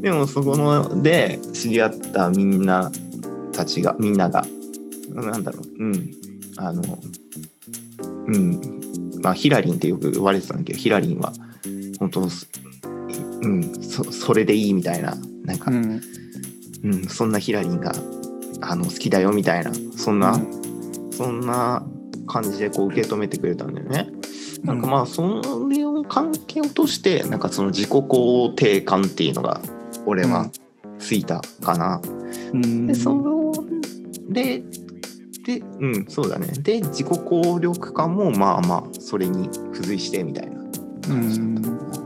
[0.00, 2.90] でもそこので知り合ったみんな
[3.52, 4.46] たちがみんなが
[5.14, 5.84] なんだろう。
[5.84, 6.10] うん。
[6.56, 6.98] あの
[8.26, 8.60] うん。
[9.22, 11.32] まあヒラリンってよく言われてたんだけどヒラリンは
[11.98, 13.82] 本当うん。
[13.82, 16.00] そそれでいいみたいななんか、うん
[16.84, 17.92] うん、そんなヒラリンが
[18.60, 20.40] あの好きだよみたいなそんな、
[21.10, 21.84] そんな
[22.26, 24.08] 感じでこう受け止めてくれたんだよね。
[24.62, 25.22] なんかまあそ
[25.68, 29.60] れを関係をとしてなんかその自己肯定感っていうのが
[30.06, 30.50] 俺は
[30.98, 32.00] ついたかな。
[32.52, 33.10] うんでそ
[34.30, 34.62] れで
[35.44, 40.56] でうんそうだねで自己効力感もまあまあそれに付随してみたいな
[41.08, 42.02] 感じだったかな。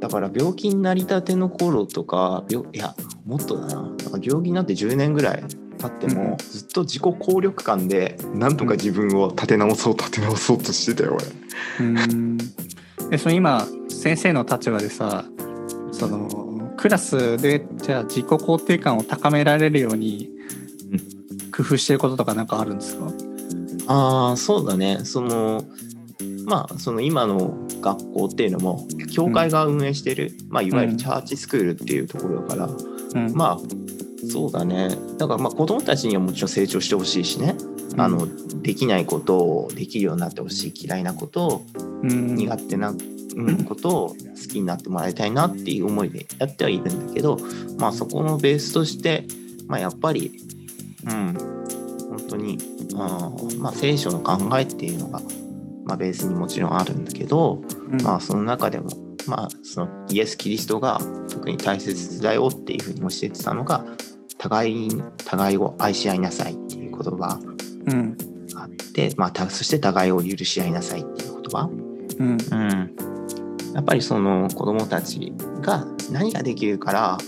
[0.00, 2.94] だから病気になりたての頃とか病いや
[3.28, 3.82] もっとだな。
[3.82, 5.44] なんか病気になって10年ぐらい
[5.78, 11.18] 経っても、うんずっと自己効力感でなんとか自分を立て直そう立て直そうとしてたよ
[11.78, 11.86] 俺。
[11.86, 12.38] うん。
[13.10, 15.26] でその今先生の立場でさ
[15.92, 20.30] そのクラスでじゃあ自己肯定感を高められるように
[21.54, 23.12] 工夫してることとかなんかあるんですか？
[23.88, 25.00] ああそうだね。
[25.04, 25.64] その
[26.46, 32.97] まあその今の学校っていうのも教会が運営してる、まあ、いわゆるチャーチスクールっていうところだから、うん
[33.34, 33.58] まあ
[34.30, 34.90] そうだね。
[35.16, 37.56] だからまあ子供たちにはもちろん成長してほしいしね、
[37.92, 38.00] うん。
[38.00, 38.28] あの
[38.62, 41.66] できないことをできるようになってほしい嫌いなことを
[42.02, 42.34] うん。
[42.34, 44.14] 苦手な、うん、ことを好
[44.50, 47.38] きになってもらいたいなっていう思いでやってはいるんだけど、
[47.78, 49.24] まあ、そこのベースとして、
[49.66, 50.32] まあ、やっぱり、
[51.04, 51.34] うん、
[52.10, 52.58] 本当に
[52.96, 55.20] あー、まあ、聖書の考えっていうのが、
[55.88, 58.02] まあ、ベースにもちろんあるんだけど、うん。
[58.02, 58.90] まあ、その中でも、
[59.26, 63.84] まあ、そのイエス・キリストが特に大切だよっていうふうに教えてたのが
[64.36, 67.40] 互いに互いを愛し合いなさいっていう言葉
[67.86, 68.16] うん。
[68.52, 71.70] があって、まあ、たそして互いを許し合いなさいっていう言葉。
[72.18, 72.36] うん。
[72.36, 72.96] うん、
[73.74, 77.18] やっぱりその子供たちが何ができるから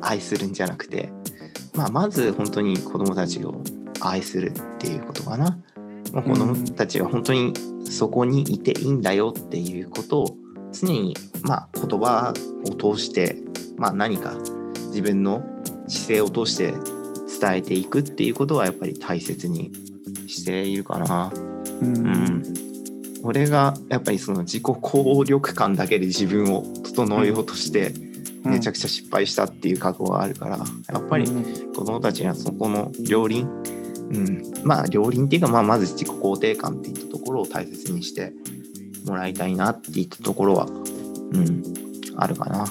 [0.00, 1.12] 愛するんじゃなくて、
[1.74, 3.60] まあ、まず本当に子供たちを
[4.00, 5.58] 愛するっていうことかな。
[6.14, 7.52] まあ、子どもたちが本当に
[7.90, 10.36] そこにいていいんだよっていうことを
[10.72, 12.32] 常にまあ言葉
[12.64, 13.36] を通して
[13.76, 14.34] まあ何か
[14.88, 15.42] 自分の
[15.88, 16.72] 姿勢を通して
[17.40, 19.72] 伝えていくっていうことはやっぱり大切に
[20.28, 21.32] しているかな。
[21.80, 21.94] ううん。
[21.94, 22.42] ん、
[23.24, 27.92] 俺がやっぱりその自己効力感だけで自分を整えようとして
[28.44, 30.58] めちゃくちゃ失敗したっていう過去があるから
[30.92, 31.72] やっぱりうん。
[31.74, 33.48] 子供たちにはそこの両輪、
[34.10, 38.32] うん、まあ両輪っていうか、まあ、まず自己肯定感っていったところを大切にして
[39.06, 41.62] もらいたいなっていったところは、うん、
[42.16, 42.66] あるかな。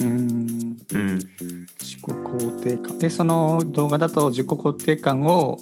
[0.00, 0.76] うん。
[0.90, 2.98] うん、自己肯定感。
[2.98, 5.58] でその動画だと自己肯定感を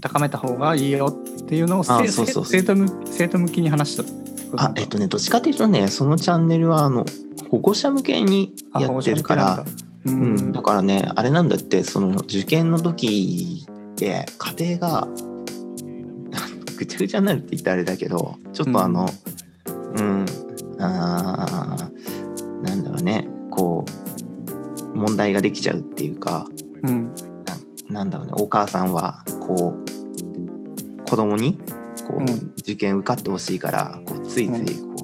[0.00, 4.04] 高めた方がいいよっていうのを生徒向生徒向きに話した
[4.56, 7.04] あえっとねどっちかっていうとねそのチャンネルはあの
[7.50, 9.64] 保護者向けにあやってるから。
[10.04, 13.66] ううんん、だからねあれなんだってその受験の時
[13.96, 15.08] って家庭が
[16.76, 19.08] ぐちゃぐちゃになるって言ったらあれだけどちょっとあの
[19.66, 20.26] うん、
[20.78, 23.86] あーなんだろうねこ
[24.92, 26.46] う問題ができちゃうっていうか
[26.82, 27.14] うん。
[27.88, 31.58] なんだろうねお母さんはこう子供に
[32.06, 32.52] こう、うん。
[32.58, 34.96] 受験受かってほしいからこうついついこ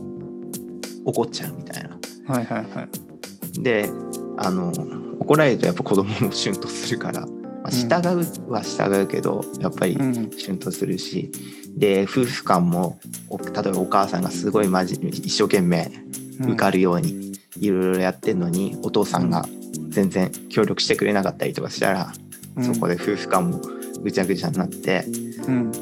[1.06, 1.90] う、怒っちゃうみたいな。
[2.26, 3.62] はいはいはい。
[3.62, 3.88] で
[4.36, 4.72] あの
[5.20, 7.24] 怒られるとやっぱ子供もシュンとするから、
[7.62, 10.14] まあ、従うは従うけど、やっぱりうん。
[10.32, 11.30] シュンとするし。
[11.76, 12.98] で夫婦間も
[13.30, 15.90] お例えばお母さんがすごいまじ一生懸命
[16.38, 19.46] 受かるようにいろいろやってんのに、お父さんが
[19.88, 22.12] 全然協力してくれなかったりとかしたら、
[22.56, 22.74] うん。
[22.74, 23.60] そこで夫婦間も
[24.02, 25.04] ぐちゃぐちゃになって、
[25.46, 25.72] うん。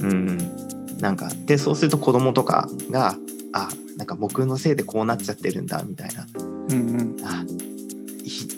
[0.00, 0.38] うん、
[0.98, 3.16] なんかでそうすると子供とかが
[3.52, 6.26] あなんか僕のせいでこうなっちゃってるんだみたいな。
[6.68, 7.16] うん。
[7.24, 7.44] あ
[8.24, 8.48] ひ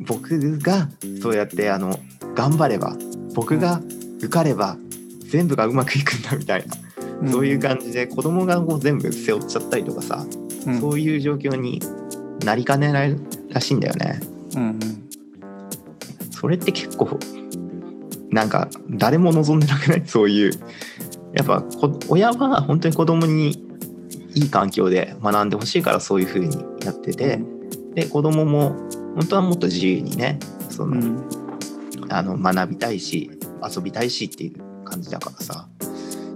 [0.00, 0.88] 僕が
[1.22, 1.98] そうやってあの
[2.40, 2.96] 頑張れば
[3.34, 3.82] 僕が
[4.16, 4.78] 受かれば
[5.28, 6.74] 全部がうまくいくんだみたいな、
[7.20, 7.30] うん。
[7.30, 10.24] そういう感じで子供がこう全部背負っちゃったりとかさ、
[10.66, 10.80] うん。
[10.80, 11.82] そういう状況に
[12.42, 13.14] なりかねない
[13.50, 14.20] らしいんだよね。
[14.56, 14.80] うんうん。
[16.30, 17.18] それって結構
[18.30, 20.02] なんか誰も望んでなくない？
[20.08, 20.52] そういう。
[21.34, 23.50] やっぱこ親は本当に子供に
[24.34, 27.38] いい環境で学んでほしいからそういう風にやってて、
[27.94, 28.70] で子供も
[29.14, 30.38] 本当はもっと自由にね
[30.70, 31.39] その、うん
[32.10, 33.30] あの学びたいし
[33.62, 35.68] 遊びたいしっていう感じだからさ。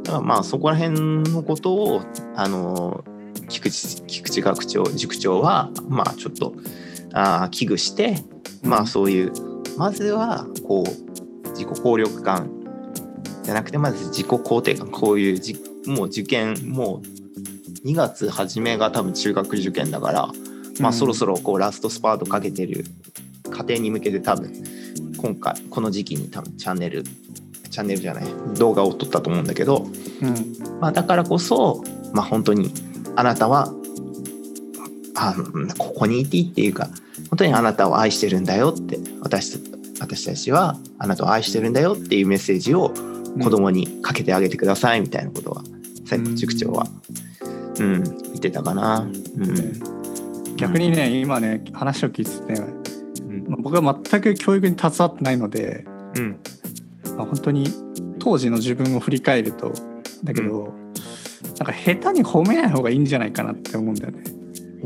[0.04, 2.02] だからまあそこら辺のことを
[2.36, 3.04] あの
[3.48, 6.54] 菊池菊池学長塾長はまあちょっと
[7.12, 8.16] あ危惧して
[8.62, 9.32] まあそういう
[9.78, 12.50] まずはこう自己効力感
[13.42, 14.90] じゃなくてまず自己肯定感。
[14.90, 15.56] こういうじ
[15.86, 20.28] もう受験もう2月初めが多分中学受験だから、
[20.80, 22.84] まあそろそろこうラストスパートかけてる
[23.50, 24.52] 家庭に向けて多分
[25.24, 28.24] 今回この時期に多分チャンネルチャンネルじゃない
[28.58, 29.86] 動画を撮ったと思うんだけど、
[30.20, 31.82] うんまあ、だからこそ、
[32.12, 32.70] まあ、本当に
[33.16, 33.72] あなたは
[35.16, 36.90] あうんここにいていいっていうか
[37.30, 42.90] 本当にあなたを愛してるんだよって私た私たちはあなたを愛してるんだよっていうメッセージを
[43.42, 45.62] 子供にかけてあげてくださいみたいなことは
[46.04, 46.86] 最後塾長は、
[47.78, 49.00] うん、言ってたかな。
[49.00, 49.94] うん。
[50.56, 52.73] 逆にね今ね話を聞いてて
[53.48, 55.84] まあ僕は全く教育に携わってないので、
[56.16, 56.38] うん。
[57.16, 57.66] まあ、本当に
[58.18, 59.72] 当時の自分を振り返ると
[60.24, 60.74] だけど、
[61.58, 64.24] なんか下手に褒めない方がいいんじゃないかなって思うんだよね。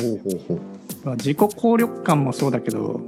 [0.01, 0.61] ほうほうほう。
[1.05, 3.01] まあ自己効力感もそうだけど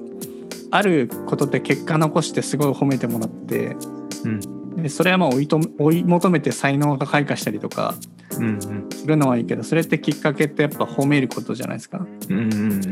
[0.71, 3.77] あることで結果残してすごい褒めてもらって
[4.25, 4.83] うん。
[4.83, 7.95] でそれはまあ追いと追い求めて才能が開花したりとか
[8.39, 8.89] うんうん。
[8.91, 12.07] するのはいいけどそれってきっかけってやっぱ褒めることじゃないですか。
[12.29, 12.85] うんうん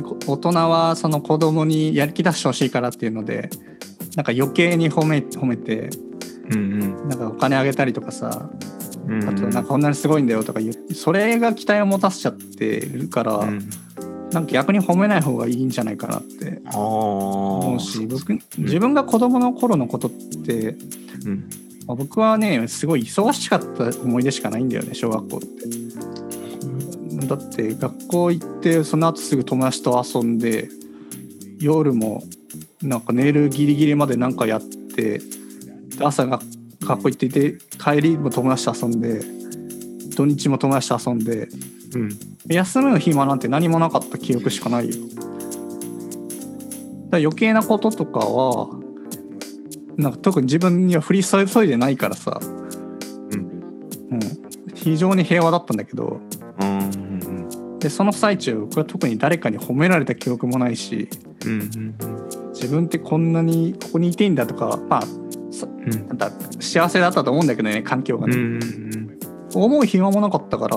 [0.00, 3.50] でこ大人はその子供にやる気出してほしいからっていうので
[4.16, 5.90] なんか余計に褒め褒めて
[6.50, 7.08] うんうん。
[7.08, 8.50] なんかお金あげたりとかさ
[9.06, 13.70] うんあとなんかこんなにすごいんだよとか言それが期待を持たせちゃってるから、うん。
[14.30, 20.76] なんか逆に褒めない方がいいんじゃないかなって思うし僕自分が子供の頃のことって、
[21.26, 21.50] うん。
[21.86, 26.19] まあ僕はねすごい忙しかった思い出しかないんだよね小学校って。
[27.26, 30.68] だって学校行ってその後すぐ友達と遊んで
[31.58, 32.22] 夜も
[32.82, 35.20] なんか寝るギリギリまでなんかやってで
[36.00, 36.40] 朝が
[36.80, 39.20] 学校行っていて帰りも友達と遊んで
[40.14, 41.48] 土日も友達と遊んで
[41.94, 42.10] うん。
[42.46, 44.94] 休む暇なんて何もなかった記憶しかないよ。
[44.94, 45.26] だか
[47.12, 48.68] ら余計なこととかは
[49.96, 53.40] なんか特に自分には降り注いでないからさ、うん。
[54.12, 54.20] うん、
[54.74, 56.20] 非常に平和だったんだけど。
[56.60, 56.99] うん
[57.80, 61.08] でその最中僕は特に誰かに褒められた記憶もないし
[61.44, 61.94] うんうん
[62.52, 65.02] 自分ってこんなにここにいていいんだとかまあ
[65.50, 65.90] そうん。
[66.08, 69.18] なんか幸せだったと思うんだけどね環境がね、うんうん。
[69.54, 70.76] 思う暇もなかったから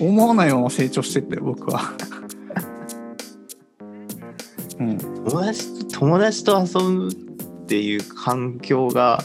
[0.00, 1.80] 思わないまま成長してって僕は。
[4.78, 4.98] うん。
[4.98, 7.14] 友達と友達と遊ぶっ
[7.66, 9.22] ていう環境が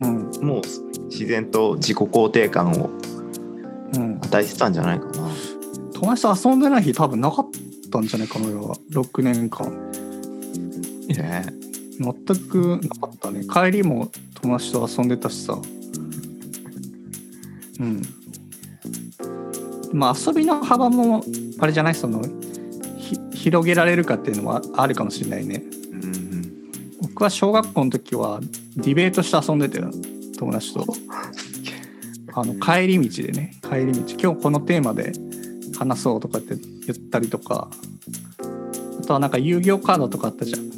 [0.00, 0.30] うん。
[0.40, 0.62] もう
[1.08, 2.90] 自然と自己肯定感を
[3.94, 4.18] うん。
[4.22, 5.28] 与えてたんじゃないかな。
[6.02, 7.46] 友達と遊んでない日多分なかっ
[7.92, 8.28] たんじゃない？
[8.28, 8.74] かな俺は。
[8.90, 9.70] 6年間。
[11.08, 11.46] ね。
[12.00, 12.14] 全
[12.48, 13.44] くなかったね。
[13.44, 15.56] 帰りも友達と遊んでたしさ。
[17.78, 18.02] うん。
[19.92, 21.22] まあ遊びの幅も
[21.60, 21.94] あれじゃない？
[21.94, 22.22] その
[22.98, 25.62] ひ広げられるかっていうのはあるかもしれないね。
[25.92, 26.42] うん
[27.00, 28.40] 僕は小学校の時は
[28.76, 29.92] ディベートして遊んでたよ。
[30.36, 30.84] 友達と。
[32.34, 33.54] あの帰り道でね。
[33.62, 34.00] 帰り道。
[34.20, 35.12] 今日このテーマで
[35.76, 37.68] 話そうとかって言ったりとか。
[39.02, 40.70] あとはなんか遊戯王カードとかあったじゃん。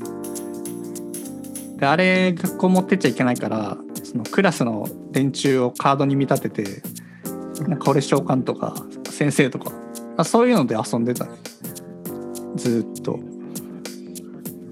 [1.76, 6.82] であれ学校持ってっちゃいけないからそのクラスの連中をカードに見立てて
[7.68, 8.74] なんか俺召喚とか
[9.10, 9.72] 先生とか
[10.16, 11.32] あそういうので遊んでたね。
[12.56, 13.12] ずーっと。
[13.12, 13.30] 面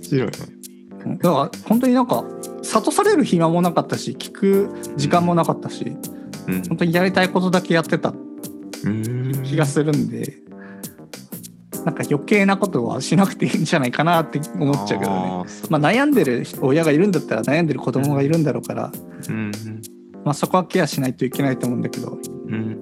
[0.02, 2.24] 白いだから本当になんか
[2.62, 5.96] 諭される暇もなかったし聞く時間もなかったし、
[6.46, 6.62] うん。
[6.68, 8.14] 本当にやりたいことだけやってた。
[8.84, 9.21] うん
[9.52, 10.38] 気がするんで、
[11.84, 15.16] なんか余計なことはしなくていいんじゃないかなって思っちゃうけどね。
[15.16, 18.92] あまあ、悩んでる親がいるんだったら悩んでる子供がいるんだろうから、
[19.28, 19.52] うん
[20.24, 22.80] まあ、そこはケアしないといけないと思うんだけど、うん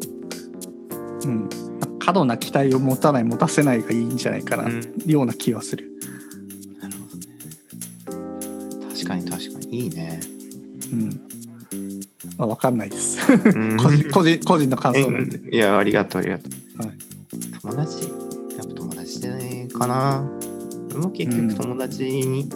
[1.24, 1.48] うん、
[1.98, 5.90] 過度な期待を持たない持たせないがいいんじゃないかな、うんような気はする。
[6.80, 8.94] なるほどね。
[8.94, 10.20] 確かに確かにいいね。
[10.92, 11.29] うん
[12.40, 13.18] まあ、分かんないです。
[13.30, 13.76] うん。
[13.78, 15.54] 個人個人個人の感想なんで。
[15.54, 16.44] いやありがとうありがと
[16.82, 16.86] う。
[16.86, 16.96] はい。
[17.60, 18.04] 友達？
[18.56, 20.30] やっぱ友達じゃないかな。
[20.90, 21.48] 俺も結うん。
[21.50, 22.48] 局友達に、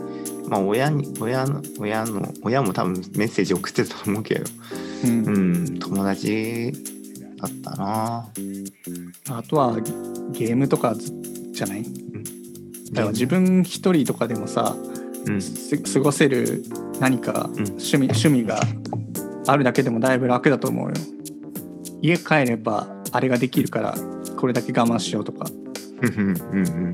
[0.48, 4.44] まあ親に親の親の親も多分メッセージ送ってたと思うけど、
[5.04, 5.10] うん。
[5.26, 5.30] う
[5.74, 5.78] ん。
[5.78, 6.72] 友達
[7.38, 8.26] だったな。
[9.28, 9.76] あとは
[10.32, 10.96] ゲームとか
[11.52, 11.84] じゃない？
[12.92, 14.74] だから自分一人とかでもさ
[15.26, 15.42] うん。
[15.42, 16.64] す過ごせる
[17.00, 17.64] 何かうん。
[17.64, 18.60] 趣味,、趣味が
[19.46, 20.94] あるだけでもだいぶ楽だと思うよ。
[22.00, 23.94] 家帰ればあれができるから
[24.36, 25.46] これだけ我慢しようとか。
[26.02, 26.28] うんうん
[26.58, 26.92] うん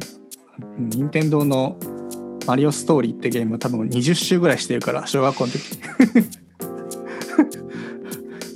[0.90, 1.78] 任天堂の
[2.46, 5.60] 「マリオストーリー」ってゲーム多分20周ぐらいしてるから小学校の時。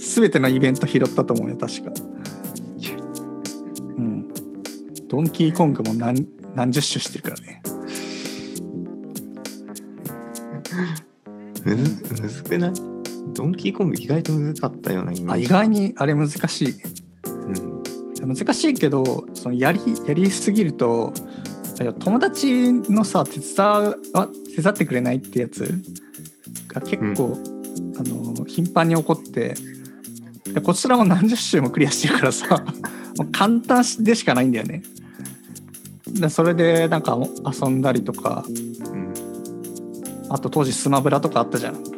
[0.14, 1.90] 全てのイベント拾ったと思うよ確か。
[3.96, 4.28] うん。
[5.08, 7.62] ドンキーコングも何何十周してるからね。
[11.64, 12.93] むずむずくない？
[13.32, 15.30] ドンキーコング意外とむずかったようなイメージ。
[15.32, 16.74] あ意外にあれ難しい。
[18.22, 18.34] うん。
[18.34, 21.12] 難しいけどそのやりやりすぎると
[21.80, 23.94] いや友達のさ手伝わ
[24.54, 25.82] 手伝ってくれないってやつ
[26.68, 27.36] が結構、
[27.98, 29.54] あの頻繁に起こって
[30.52, 32.64] でこちらも何十周もクリアしてるからさ
[33.18, 34.82] もう簡単でしかないんだよね。
[36.06, 39.12] でそれでなんか遊んだりとかうん。
[40.30, 41.93] あと当時スマブラとかあったじゃん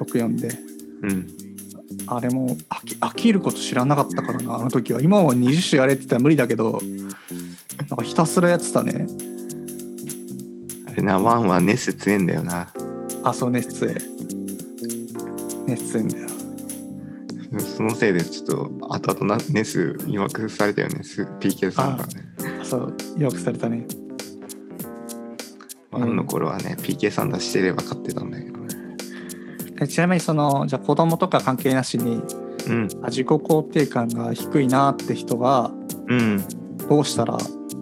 [0.00, 0.58] 64で。
[1.02, 1.26] うん。
[2.06, 5.00] あれも飽き飽きること知らなかったからなあの時は。
[5.02, 6.80] 今は20種やれって言ったら無理だけど
[7.78, 9.06] なんかひたすらやってたね。
[10.86, 12.72] あれなワンはネス強えんだよな。
[13.24, 13.94] あそう熱強い
[15.66, 16.28] 熱強いんだよ。
[17.58, 22.28] そのせいでちょっと後々なネス誘惑されたよね、す PK さんがね。
[22.60, 23.86] あそうよくされたね。
[25.90, 28.57] ワンの頃はね、PK さん出してれば勝ってたんだけど
[29.86, 32.22] ちなみにそのじゃあ子供とか関係なしに
[32.66, 35.70] うん、あ自己肯定感が低いなって人が
[36.08, 36.44] うん、
[36.88, 37.38] どうしたら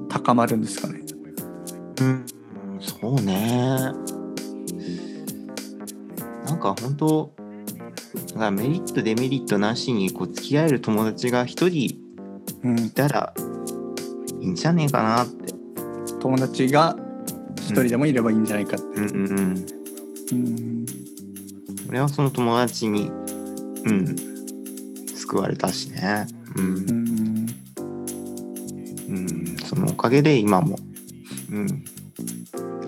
[0.08, 1.00] 高まるんですかね？
[2.00, 2.26] うん、
[2.80, 3.92] そうね。
[6.44, 7.32] なんか本当
[8.26, 11.98] だからメリットデメリットなしにこう付き合える友達が一人
[12.62, 13.34] うんいたら
[14.40, 15.54] いいんじゃねえかなって。
[16.20, 16.96] 友達が
[17.58, 19.66] 一人でもいればいいんじゃないかってうんうんうん。
[20.32, 20.86] うん
[21.88, 23.10] 俺はその友達に、
[23.84, 24.16] うん、
[25.14, 26.26] 救われたしね。
[26.56, 26.74] う、うん。
[26.84, 27.46] ん
[29.08, 30.78] うん、そのおかげで今も、
[31.50, 31.84] うん、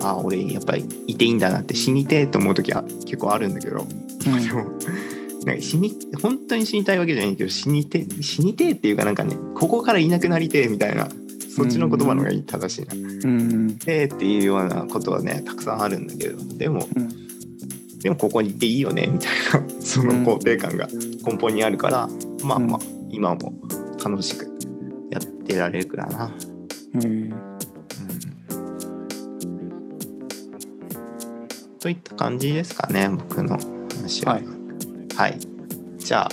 [0.01, 4.71] あ俺やっぱりいていいんだなって死にてえと思う時は結構あるんだけど、でも
[5.45, 11.07] なんか死に本当に死にたいわけじゃないけど死にてえ死にてえっていうかなんかねここからいなくなりてえみたいな
[11.55, 13.29] そっちの言葉の方がいい正しいな。
[13.29, 13.77] うん。
[13.77, 17.28] てえっていうようなことはねたくさんあるんだけどでもうん
[18.01, 19.29] でもここにいていいよねみたい
[19.61, 20.87] なその肯定感が
[21.25, 22.07] 根本にあるから、
[22.43, 22.79] まあまあ
[23.09, 23.53] 今も
[24.03, 24.45] 楽しく
[25.11, 26.31] やってられるからな。
[26.95, 27.03] うん。
[27.03, 27.33] うん。
[31.79, 33.67] といった感じですかね僕のし
[34.01, 34.29] ましょう。
[35.17, 35.31] はい。
[35.31, 35.39] はい。
[35.97, 36.29] じゃあ、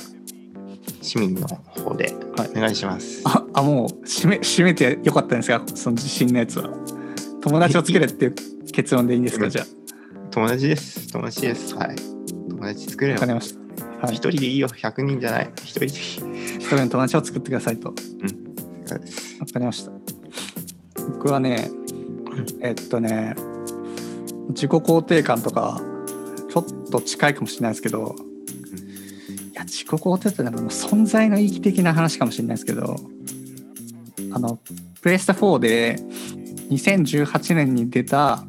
[1.02, 2.50] 市民の方ではい。
[2.50, 3.22] お願いします。
[3.24, 6.68] ああもう締め締めてよかったんですかその自信のやつは。
[7.40, 8.34] 友達を作れっていう
[8.72, 9.48] 結論でいいんですか？
[9.48, 9.64] じゃ
[10.37, 11.11] 友達です。
[11.12, 11.74] 友達です。
[11.74, 11.97] はい。
[12.51, 13.32] 友達作れよあわか。
[13.32, 14.68] りましたはい一人でいいよ。
[14.68, 15.51] 100人じゃない？
[15.64, 15.93] 一人でいい。
[15.93, 17.95] 一人の友達を作ってくださいと
[18.84, 19.93] そうですわかりました
[21.12, 21.70] 僕はね
[22.61, 23.34] えっとね
[24.49, 25.80] 自己肯定感とか
[26.51, 28.16] ちょっと近いかもしれないですけど
[29.53, 32.97] いや自己肯定ってなんかもう存在の意義的な話かもしれないですけど
[34.32, 34.59] あの
[35.01, 35.97] プレイステ4で
[36.70, 38.45] 2018年に出た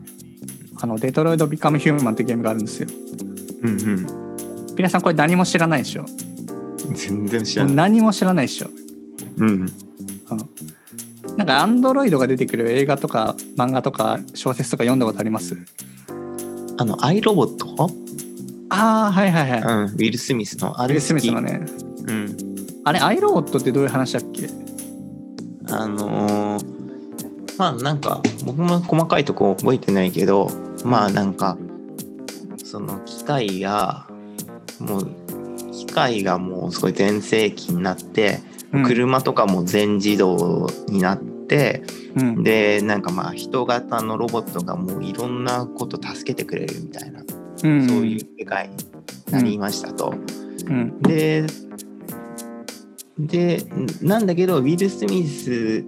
[0.80, 2.88] あのデトロイド・ビカム・ヒューマンってゲームがあるんですよ
[3.64, 4.08] うんうん。
[4.76, 6.06] 皆さんこれ何も知らないでしょ？
[6.94, 7.76] 全然知らない。
[7.76, 8.68] 何も知らないでしょ？
[9.38, 9.48] うん。
[9.50, 9.68] うん
[11.36, 15.56] なんかアンドロイドが出てくる映画とか漫画とか小説とか読んだことあります？
[16.78, 17.92] あの、アイロボット？
[18.70, 19.70] ああはいはいはい、うん。
[19.86, 20.80] ウィル・スミスの。
[20.82, 21.62] あれウィル・スミス好きのね
[22.08, 22.36] うん。
[22.86, 24.50] あれアイロボットってどういう話だっけ？
[25.70, 26.78] あのー
[27.58, 30.52] まあなんか僕も細かいとこ覚えてないけど
[30.88, 31.58] まあなんか
[32.64, 34.08] その機械が
[34.80, 35.12] もう
[35.72, 38.40] 機械がもうすごい全盛期になって、
[38.72, 38.84] うん。
[38.84, 41.84] 車とかも全自動になって
[42.16, 42.44] うん。
[42.44, 47.22] でなんかまあ人型のロボットがもういろんなこと助けてくれるみたいな、
[47.64, 47.88] うん。
[47.88, 48.76] そういう世界に
[49.32, 50.14] なりましたと。
[50.68, 51.02] うん。
[51.02, 51.46] で
[53.20, 53.64] で
[54.02, 55.84] なんだけどウィル・スミス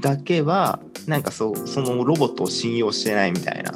[0.00, 3.72] だけはなんかそうそのロボットを信用してないみたいな,、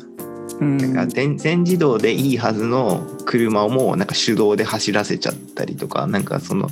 [0.61, 0.77] うん。
[0.79, 6.69] なんか全全自動でいいはずの車をもうなんか手動で走らせちゃったりとかなんかその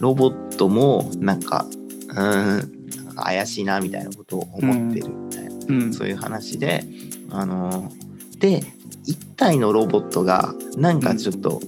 [0.00, 1.66] ロボットもなんか
[2.08, 2.80] うーん
[3.16, 5.50] 怪しいなみたいなことを思ってるみたいな。
[5.68, 5.92] うん。
[5.92, 6.84] そういう話で、
[7.30, 7.92] あの
[8.38, 8.62] で
[9.06, 11.60] 一体のロボットがなんかちょっと、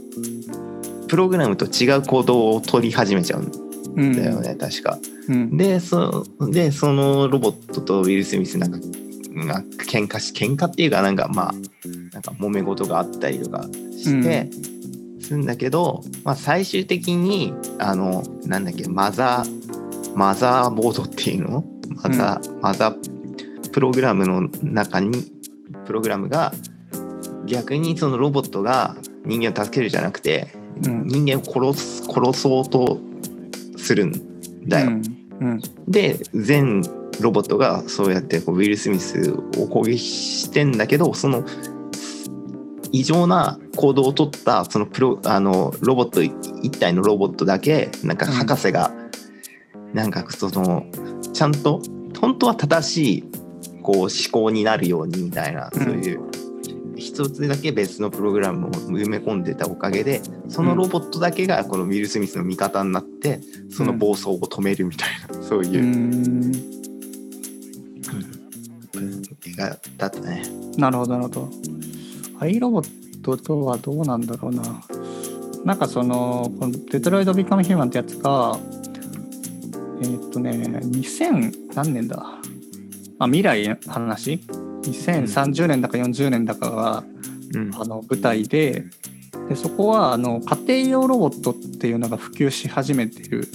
[1.09, 3.62] プログラムと違う行動を取り始めちゃうん
[3.95, 4.99] だよね、確か。
[5.28, 5.57] うん。
[5.57, 8.78] でそでそのロボットとウィル・スミスなんか
[9.47, 11.55] が喧嘩し喧嘩っていうかなんかまあ
[12.12, 13.66] なんか揉め事があったりとか
[13.97, 14.49] して、
[15.20, 21.64] するんだけど、まあ、最終的にあのなんだっけマザーマザーボードっていうの？
[22.03, 25.32] マザー、マザープログラムの中に
[25.86, 26.53] プログラムが
[27.47, 30.49] 逆にそのロボットが人間を助けるじゃなくて
[30.84, 31.07] うん。
[31.07, 33.01] 人間を殺す殺そうと
[33.83, 34.91] するんだよ。
[34.91, 36.83] うんで全
[37.20, 41.45] ロボットがそうやってこうウィル・スミスを攻撃してんだけどその
[42.93, 48.93] 異常な行動を取ったそのプロあのロボット一体のロボットだけなんか博士が、
[49.93, 50.87] なんかその
[51.33, 51.80] ちゃんと
[52.20, 53.24] 本当は正しい
[53.83, 56.20] こう思考になるようにみたいな、うんそういう
[57.13, 63.41] 一つだけ別のプログラムを埋め込んでたおかげでそのロボットだけがこのウィル・スミスの味方になって
[63.71, 65.65] その暴走を止めるみたいな、そうう。
[65.65, 66.53] いう、ん。
[69.47, 70.43] 映画だったね。
[70.79, 71.51] なるほどなるほど。
[72.39, 74.83] アイロボットとはどうなんだろうな。
[75.67, 78.59] なんかそのこのデトロイド・ビカム・ヒューマンってやつが
[80.01, 82.25] えーっとね2000何年だ。
[83.19, 84.41] あ未来の話
[84.83, 87.05] 2030年だか40年だかが
[87.55, 87.70] うん。
[87.74, 88.85] あの舞台で
[89.49, 93.49] でそこはあの家庭用ロボットっていうのが普及し始めてる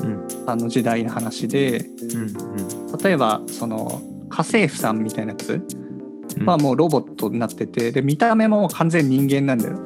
[0.00, 0.28] うん。
[0.46, 4.00] あの時代の話でうん例えばその
[4.30, 5.62] 家政婦さんみたいなやつ
[6.38, 6.46] うん。
[6.46, 9.78] はもうロボットになっててで見た目も完全に人間なんだよ。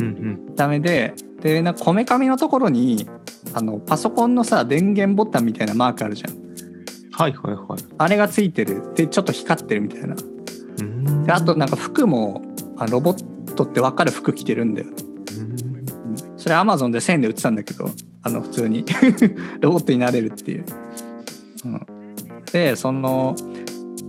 [0.00, 0.46] うん。
[0.48, 3.06] 見た目ででなんかこめかみのところに
[3.52, 6.45] あのパソコンのさ電源ボタンみたいなマークあるじゃん
[7.16, 7.80] はいはいはい。
[7.96, 8.92] あれがついてる。
[8.94, 10.14] でちょっと光ってるみたいな。
[10.80, 12.42] うんであとなんか服も
[12.76, 14.88] あロボットって分かる服着てるんだよ。
[14.88, 15.56] うん。
[16.36, 17.88] それアマゾンで1000円で売ってたんだけど
[18.22, 18.84] あの普通に。
[19.60, 20.64] ロボットになれるっていう、
[21.64, 21.86] うん、
[22.52, 23.34] でその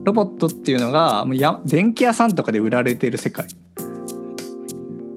[0.03, 3.47] ロボットっていうのがもうや電気屋さんとかで売られてる世界。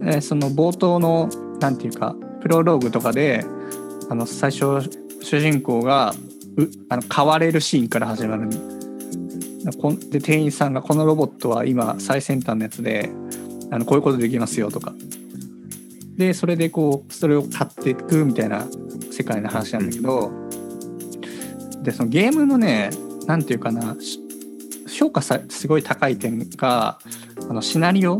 [0.00, 1.28] でその冒頭の
[1.58, 3.44] なんていうかプロローグとかで
[4.08, 4.80] あの最初
[5.22, 6.29] 主人公がう
[6.88, 8.48] あの買われるシーンから始まる。
[10.10, 13.10] で店員さんがこのロボットは今最先端のやつで
[13.70, 14.94] あのこういうことできますよとか。
[16.16, 18.66] でそれでこうそれを買っていくみたいな
[19.10, 20.30] 世界の話なんだけど、
[21.82, 22.90] でそのゲームのね
[23.26, 23.96] なんていうかな
[24.88, 26.98] 評価さすごい高い点が
[27.48, 28.18] あのシナリオ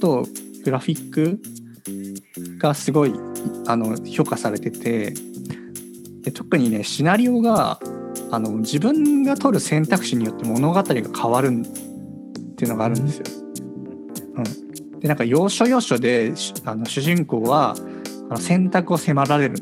[0.00, 0.26] と
[0.64, 1.38] グラフィック
[2.58, 3.12] がすごい
[3.66, 5.14] あの評価されてて
[6.24, 7.78] で特にねシナリオが
[8.30, 13.24] あの自分が取る選択肢によって物語が変わるっていうのがあるんですよ。
[14.36, 16.32] うん、でなんか要所要所で
[16.64, 17.76] あの主人公は
[18.30, 19.56] あの選択を迫られる、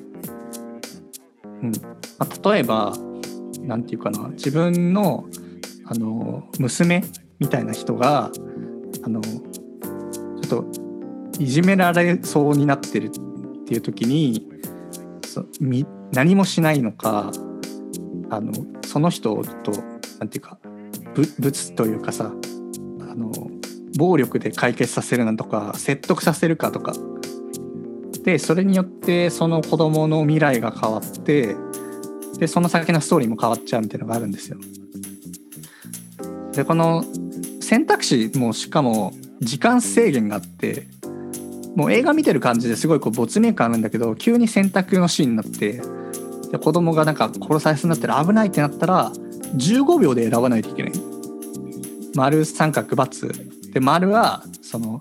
[1.63, 1.73] うん。
[2.19, 2.95] まあ、例えば
[3.61, 5.27] なんていうかな自分の
[5.87, 7.05] あの娘
[7.41, 8.31] みたいな人が
[9.03, 9.41] あのちょ
[10.45, 10.65] っと
[11.41, 13.11] いじめられそうになってるっ
[13.67, 14.49] ていう時に
[15.25, 17.33] そみ何もしないのか
[18.31, 18.53] あの
[18.87, 19.73] その人と
[20.19, 20.59] なんていうか
[21.15, 22.33] ぶ物というかさ
[23.01, 23.33] あの
[23.97, 26.95] 暴力で解決させるなんとか説得させるかとか
[28.25, 31.57] でそれによってその子供の未来が変わって
[32.39, 34.59] でその先のストーリーも変わっちゃうみたいなのがあるんですよ。
[36.53, 37.05] でこの
[37.61, 40.87] 選択肢もしかも時間制限があって
[41.75, 45.81] もう映画見てる感じですごいこう没入感あるんだけど急に選択のシーンになって
[46.53, 49.11] で子供がなんか殺されそうになったら危ないってなったら
[49.57, 50.93] 15秒で選ばないといけない。
[52.15, 55.01] 丸三角×で丸はその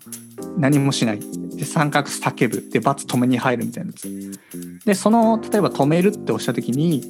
[0.57, 1.19] 何もしない。
[1.55, 2.69] で三角叫ぶ。
[2.69, 4.39] で×止めに入るみたいなやつ。
[4.85, 7.03] でその例えば止めるって押した時に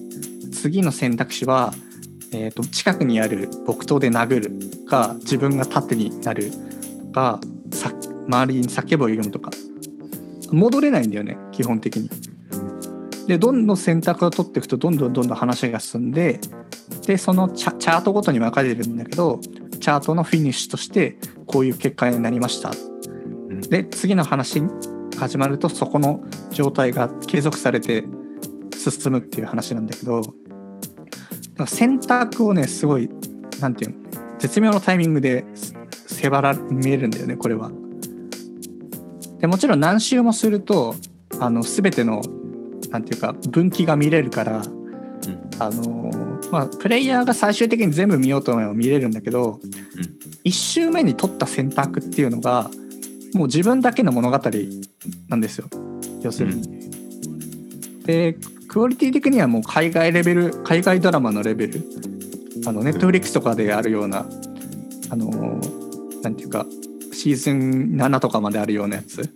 [0.52, 1.74] 次の選択肢は、
[2.34, 4.88] えー、と近くにある木刀で殴る。
[4.88, 6.52] か自分が盾になる。
[6.52, 7.40] とか
[7.72, 7.92] さ
[8.28, 9.52] 周りに叫ぶを読むとか。
[10.52, 12.10] 戻れないんだよね基本的に。
[13.28, 16.40] でどんどん選択を取っていくとどんどんどんどん話が進んで
[17.06, 19.40] でそのチャートごとに分かれるんだけど
[19.80, 22.72] チャートのフィニッシュとしてこういう結果になりました。
[23.70, 24.62] で次の話
[25.18, 28.06] 始まるとそこの状態が継続されて
[28.76, 30.22] 進むっていう話なんだけど
[31.68, 33.10] 選択をねすごい
[33.60, 33.98] なんていうの
[34.40, 35.46] 絶妙のタイミングで
[36.08, 37.72] 迫ら見えるんだよねこれは。
[39.40, 40.96] でもちろん何周もすると
[41.40, 42.22] あの全ての
[42.92, 44.62] なんていうか分岐が見れるから、
[45.60, 46.12] あの
[46.52, 49.60] まあプレイヤーが最終的に全部見ようと思えば見れるんだけど、
[50.44, 52.70] 1周目に取った選択っていうのが
[53.34, 54.40] もう自分だけの物語
[55.30, 55.68] なんですよ。
[56.22, 56.92] 要するに。
[58.06, 58.36] で
[58.68, 61.84] クオリティ的にはもう海外レベル海外ドラマのレベル
[62.66, 64.26] あのネットフリックスとかであるような
[65.10, 65.60] あの
[66.24, 66.66] なんていうか
[67.14, 69.30] シーズン7とかまであるようなやつ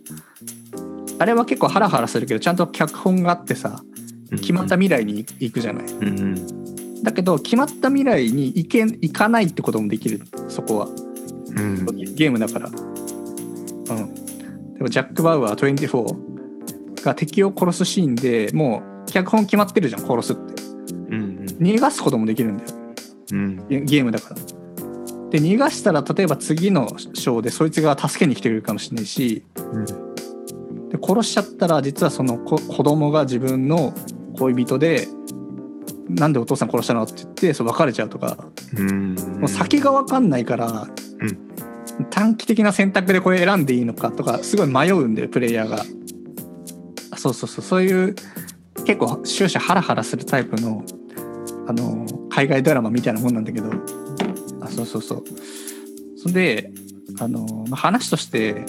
[1.18, 3.82] あれは結構ハラハラするけどちゃんと脚本があってさ
[4.30, 5.84] 決まった未来に行くじゃない。
[5.84, 6.66] うんうん
[7.02, 10.88] だけど決まった未来に行け行かないってこともできるそこは
[11.56, 12.68] うんゲームだから。
[12.68, 12.74] うん。
[14.74, 20.62] でもジャック・バウアー24が敵を殺すシーンでもう脚本決まってるじゃん殺すって。
[21.10, 22.70] うん逃がすこともできるんだよ
[23.32, 24.36] うんゲゲームだから。
[25.30, 29.44] で逃がしたら例えば次の章でそいつが助けに来てくれるかもしれないし
[30.90, 33.92] で殺しちゃったら実はその子子供が自分の
[34.38, 35.08] 恋人で
[36.08, 38.36] なんでお父さん殺したのって言ってそう別れちゃうとか。
[38.76, 39.14] うん。
[39.14, 40.86] もう先が分かんないから、
[42.10, 45.84] 短期的な選択でこれ選んでいいのかとかすごい迷うんだよプレイヤーが。
[47.10, 47.64] あそうそうそう。
[47.64, 48.14] そういう
[48.84, 50.84] 結構終始ハラハラするタイプの
[51.66, 53.70] あの海外ドラマみたいなもんなんだけど。
[54.60, 55.24] あそうそうそう。
[56.16, 56.70] そんで
[57.18, 58.64] あの、まあ、話として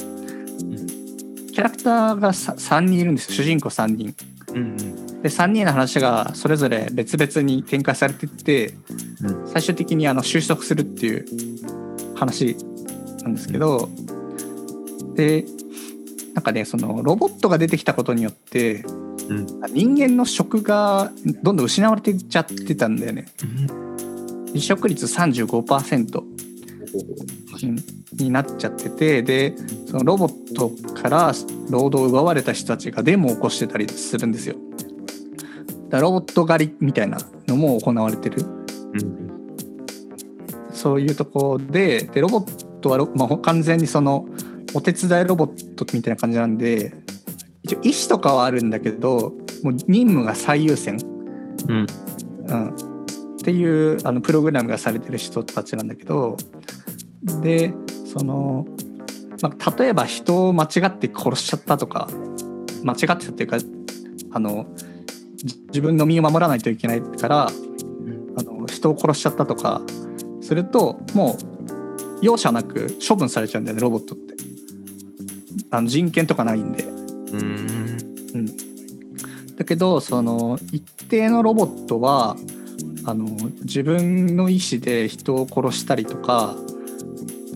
[1.57, 3.37] キャラクターが 3, 人いるんですよ。
[3.37, 4.15] 主人公3人。
[4.53, 4.77] うん
[5.23, 8.75] で3人の話がそれぞれ別々に展開されてって
[9.23, 9.47] うん。
[9.47, 11.25] 最終的にあの収束するっていう
[12.15, 12.55] 話
[13.23, 13.89] なんですけど
[15.15, 15.45] で
[16.35, 18.83] なんかねそのロボットが出てきたことによって
[19.27, 19.47] うん。
[19.73, 23.25] 人間の食がどんどん失われていっちゃってたんだよね。
[24.49, 27.75] 離食率35%うん
[28.13, 29.55] になっちゃっててで
[29.87, 31.33] そのロボットから
[31.69, 34.55] 労働を奪われた人たちがデモを起こしてたりするんですよ。
[35.89, 38.43] だロボット狩りみたいなのも行われてる。
[38.93, 39.27] うん
[40.77, 44.27] そういうとこででロボットはロ、まあ、完全にその
[44.75, 46.93] お手伝いロボットみたいな感じなんで
[47.63, 49.33] 一応意思とかはあるんだけど
[49.63, 50.97] もう任務が最優先、
[51.67, 51.87] うん。
[52.47, 52.77] うん、っ
[53.43, 56.37] ていうあのプログラムがされてる人たちなんだけど
[57.41, 57.73] で
[58.05, 58.65] その、
[59.41, 62.07] まあ、例えば人を間違って殺しちゃったとか
[62.83, 63.57] 間違ってたっていうか
[64.31, 64.67] あの
[65.35, 69.81] じ自分の身を守らないといけないからあの人を殺しちゃったとか
[70.41, 74.37] するともう容赦なく処分されちゃうんだよねロボットって。
[75.69, 77.97] あの人権とかないんで、うん。
[78.33, 78.45] うん、
[79.55, 82.37] だけどその一定のロボットは
[83.05, 83.25] あの
[83.63, 86.55] 自分の意思で人を殺したりとか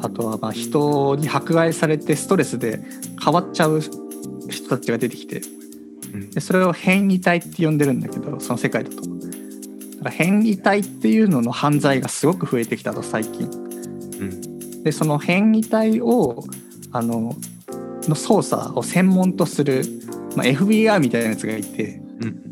[0.01, 2.81] あとはまあ人に迫害されてストレスで
[3.23, 3.81] 変わっちゃう
[4.49, 5.41] 人たちが出てきて
[6.13, 6.29] うん。
[6.31, 8.97] でそれを変異体って呼んでるんだけどその世界だと。
[8.97, 9.09] だか
[10.05, 13.45] ら変異体っていうのの犯罪がすごく増えてきたと最近。
[14.19, 14.83] うん。
[14.83, 16.43] でその変異体を
[16.91, 17.35] あの
[18.03, 19.83] の捜査を専門とする、
[20.35, 22.43] まあ、FBI みたいなやつがいてうん。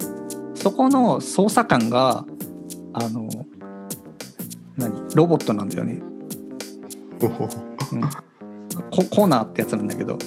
[0.56, 2.26] そこの捜査官が
[2.94, 3.30] あの
[4.78, 5.16] 何？
[5.16, 6.02] ロボットなんだよね、
[7.28, 8.02] うん、
[8.92, 10.18] ココナーってやつなんだけど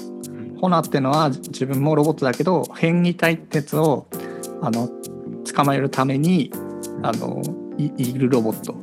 [0.60, 4.06] コナーってのは自分もロボットだけど変異体ってやつを
[4.60, 4.88] あの
[5.52, 6.52] 捕まえるために
[7.02, 7.42] あの
[7.78, 8.74] いいるロボット。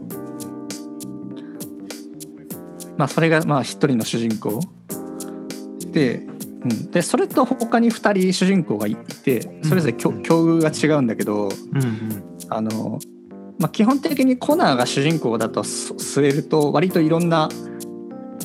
[2.97, 4.59] まあそれがまあ一人の主人公。
[5.93, 12.99] で,、うん、でそれと他に2人主人公がいてそれぞれ境遇が違うんだけどうんあの、
[13.57, 17.49] まあ、基本的にコナーが主人公だとす据えると割といろんな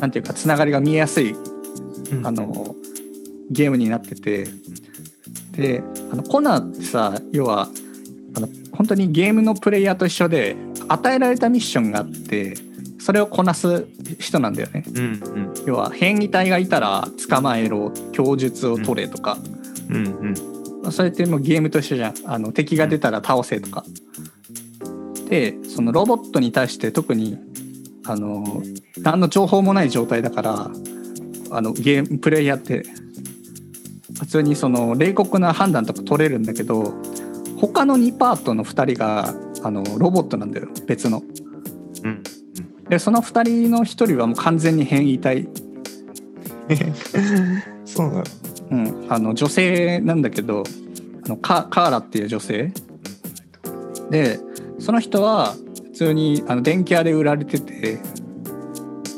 [0.01, 1.35] なんていうかつながりが見えやすい
[2.13, 2.27] うん。
[2.27, 2.75] あの
[3.51, 4.47] ゲームになってて。
[5.57, 7.69] であのコナーってさ要は
[8.37, 10.57] あの本当にゲームのプレイヤーと一緒で
[10.89, 12.57] 与えられたミッションがあって
[12.99, 13.87] それをこなす
[14.19, 14.85] 人なんだよね。
[14.95, 15.55] うんうん。
[15.67, 19.39] 要は変異体がいたら捕まえろ供述を取れとか、
[19.91, 20.35] うんうん
[20.83, 22.15] まあそれってもうゲームと一緒じゃん。
[22.25, 23.85] あの敵が出たら倒せとか。
[25.29, 27.39] でそのロボットに対して特に
[28.07, 28.63] あの
[28.99, 30.71] 何の情報もない状態だから
[31.51, 32.85] あのゲームプレイヤーって
[34.19, 36.95] 普通にその冷酷な判断とか取れるんだけど
[37.59, 41.23] 他の2パートの2人があのロボットなんだよ別の。
[42.03, 42.23] うん。
[42.89, 45.49] でその2人の1人はもう完全に変異体、
[47.87, 48.25] そうなの。
[48.71, 50.65] うん、あの女性なんだけど
[51.25, 52.73] あのカカーラっていう女性。
[54.11, 54.39] で
[54.79, 55.64] その人は普
[55.95, 57.99] 通にあの電気屋で売られてて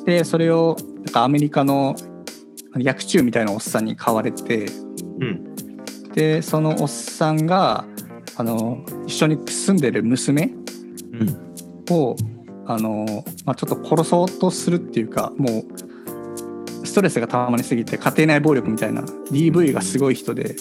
[0.04, 1.96] でそれをなんかアメリカの
[2.78, 4.66] 薬中みたいなおっさんに買われて
[5.20, 5.56] うん。
[6.14, 7.84] でそのおっさんが
[8.36, 10.52] あの一緒に住んでる娘
[11.12, 11.46] うん。
[11.90, 12.16] を
[12.66, 15.62] あの、まあ、ちょっと殺そうとするっていうかも
[16.82, 20.56] うストレスがたまりすぎて家庭内暴力みたいな DV がすごい人で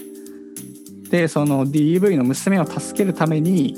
[1.10, 3.76] でその DV の娘を助けるために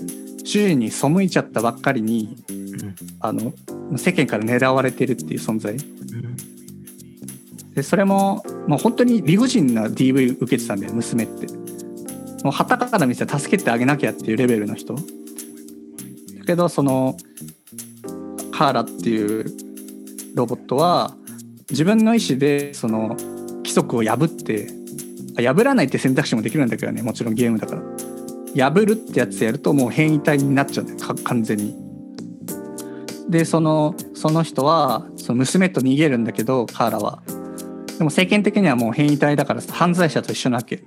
[0.47, 3.51] 主人に背いちゃったばっかりにうんあの
[3.97, 5.73] 世間から狙われてるっていう存在。
[5.73, 6.37] うん
[7.75, 11.45] でそれももう本当に理不尽な DV 受けてたんだよ娘って。
[12.43, 14.95] もう旗から見せて助けてあげなきゃっていうレベルの人。
[14.95, 15.01] だ
[16.47, 17.17] けどその
[18.51, 19.45] カーラっていう
[20.33, 21.13] ロボットは
[21.69, 23.15] 自分の意思でその
[23.57, 24.69] 規則を破って
[25.37, 28.16] あ破らないって選択肢もできるんだけどねもちろんゲームだから。
[28.57, 31.75] 破るってやつやるともう変異体になっちゃうんだよ完全に。
[33.29, 37.21] でそのその人はその娘と逃げるんだけどカーラは。
[37.97, 40.83] でも政権的にはもう変異体だから犯罪者と一緒なわけ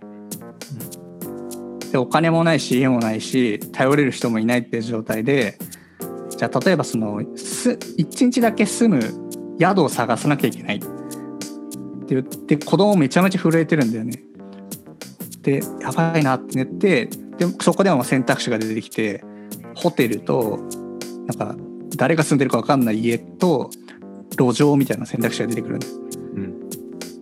[1.90, 5.58] でお金もないし家もないし頼れる人もいないっていう状態で
[6.28, 9.02] じゃあ例えばそのす一日だけ住む
[9.60, 10.86] 宿を探さなきゃいけないって
[12.14, 14.22] 言って子供めちゃめちゃ震えてるんだよね。
[15.42, 17.08] でやばいなって言って
[17.40, 19.24] でそこでも選択肢が出てきて
[19.74, 20.58] ホテルと
[21.26, 21.56] なんか
[21.96, 23.70] 誰が住んでるか分かんない家と
[24.38, 25.98] 路上みたいな選択肢が出てくるんです
[26.34, 26.70] うん。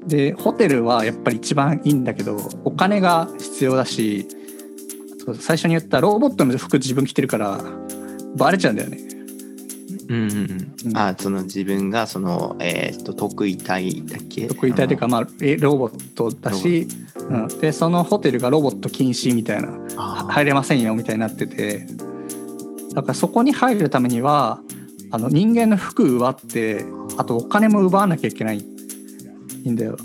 [0.08, 4.26] でホテルはやっぱり一番いいんだけどお金が必要だし
[5.38, 7.60] 最初に言ったロボットの服自分着てるから
[8.36, 8.98] バレちゃうんだよね
[10.08, 10.34] うんうんう
[10.86, 10.92] うん。
[10.92, 14.48] んあその自分がそのえーっと得意体だっけ？
[14.48, 16.88] 得意体というかまあえロボットだし、
[17.28, 19.68] うん、でそのホテルがロボット禁止みたいな
[20.28, 21.86] 入れませんよみたいになってて。
[22.94, 24.60] だからそこに入るためには
[25.10, 26.84] あの人間の服奪って
[27.16, 28.58] あとお金も奪わなきゃいけない
[29.68, 29.96] んだよ。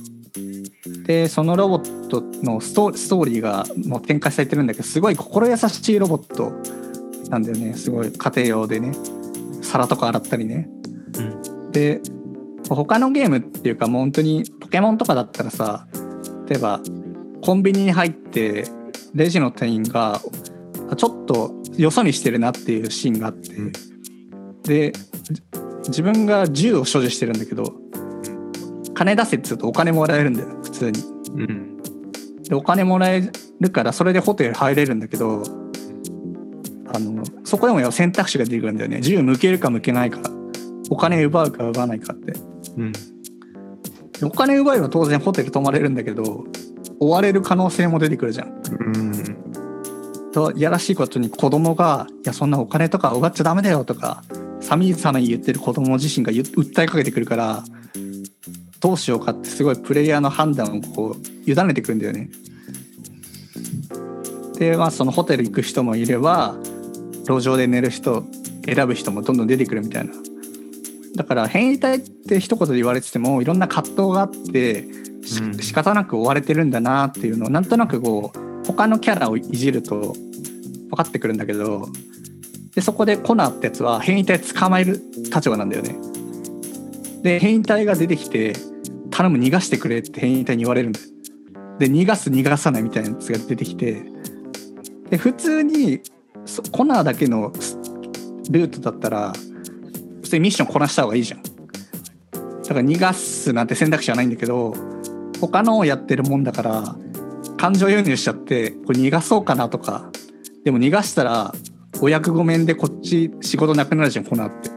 [1.05, 6.51] でそのロボットのストストーリーがもう展開されてるんだけどすごい心優しいロボット
[7.29, 7.73] なんだよね。
[7.73, 8.91] すごい家庭用でね
[9.73, 10.69] 皿とか洗ったりね。
[11.17, 12.01] うんで
[12.69, 15.85] 他のゲームっていうかもう本当にポケモンとかだったらさ
[16.47, 16.79] 例えば
[17.41, 18.65] コンビニに入って
[19.13, 20.21] レジの店員が
[20.95, 23.71] ちょっとよそ見してるなっていうシーンがあって、うん
[24.63, 24.93] で
[25.23, 25.43] じ
[25.87, 27.73] 自分が銃を所持してるんだけど
[28.93, 30.99] 金出せっつうとお金もらえるんだよ普通に。
[31.35, 31.77] うん
[32.43, 35.43] でお金もらえるからそれでホテル入れるんだけど
[36.93, 40.19] あのそこでも選択肢が出てくるんだよね銃向けるか向けないか
[40.89, 42.33] お金奪うか奪わないかって。
[42.77, 42.93] うん
[44.19, 46.45] でお金奪えば当然ホテル泊まれるんだけど
[46.99, 48.61] 追われる可能性も出てくるじゃん。
[48.69, 49.11] うん
[50.31, 54.23] といやらしいことに子供が「いやそんなお金とか奪っちゃダメだよ」とか
[54.61, 57.63] 寒い寒い言ってる子供自身が訴えかけてくるから
[58.79, 62.29] どうしようかってすごいプレイヤーの判断をこう委ねてくるんだよね。
[64.57, 66.55] でまあそのホテル行く人もいれば
[67.27, 68.23] 路上で寝る人
[68.65, 70.13] 選ぶ人もどんどん出てくるみたいな。
[71.15, 74.83] だから変異体って一言で言われててもいろんな葛藤があって
[75.23, 80.15] しうん仕方なく追われてるんだなっていうのをなんとなくこう他のキャラをいじると
[80.89, 81.87] 分かってくるんだけど
[82.73, 84.99] でそこでコナーってやつは変異体捕まえる
[85.33, 85.95] 立場なんだよね。
[87.21, 88.53] で変異体が出てきて
[89.11, 91.05] 頼む逃がしてくれって変異体に言われるんだよ。
[91.77, 94.03] で逃がす逃がさないみたいなやつが出てきて
[95.09, 96.12] で普通にそ
[96.71, 97.77] コナーだけのス
[98.49, 99.33] ルートだったら
[100.21, 101.43] 普通にミッションこなした方がいいじゃん。
[101.43, 101.49] だ
[102.69, 104.73] から逃がすなんて選択肢はないんだけど
[105.39, 106.95] 他のをやってるもんだから
[107.57, 110.09] 感情移入しちゃってこれ逃がそうかなとか
[110.63, 111.53] でも逃がしたら
[112.01, 114.69] お役御免でこっち仕事なくなるじゃんコナーって。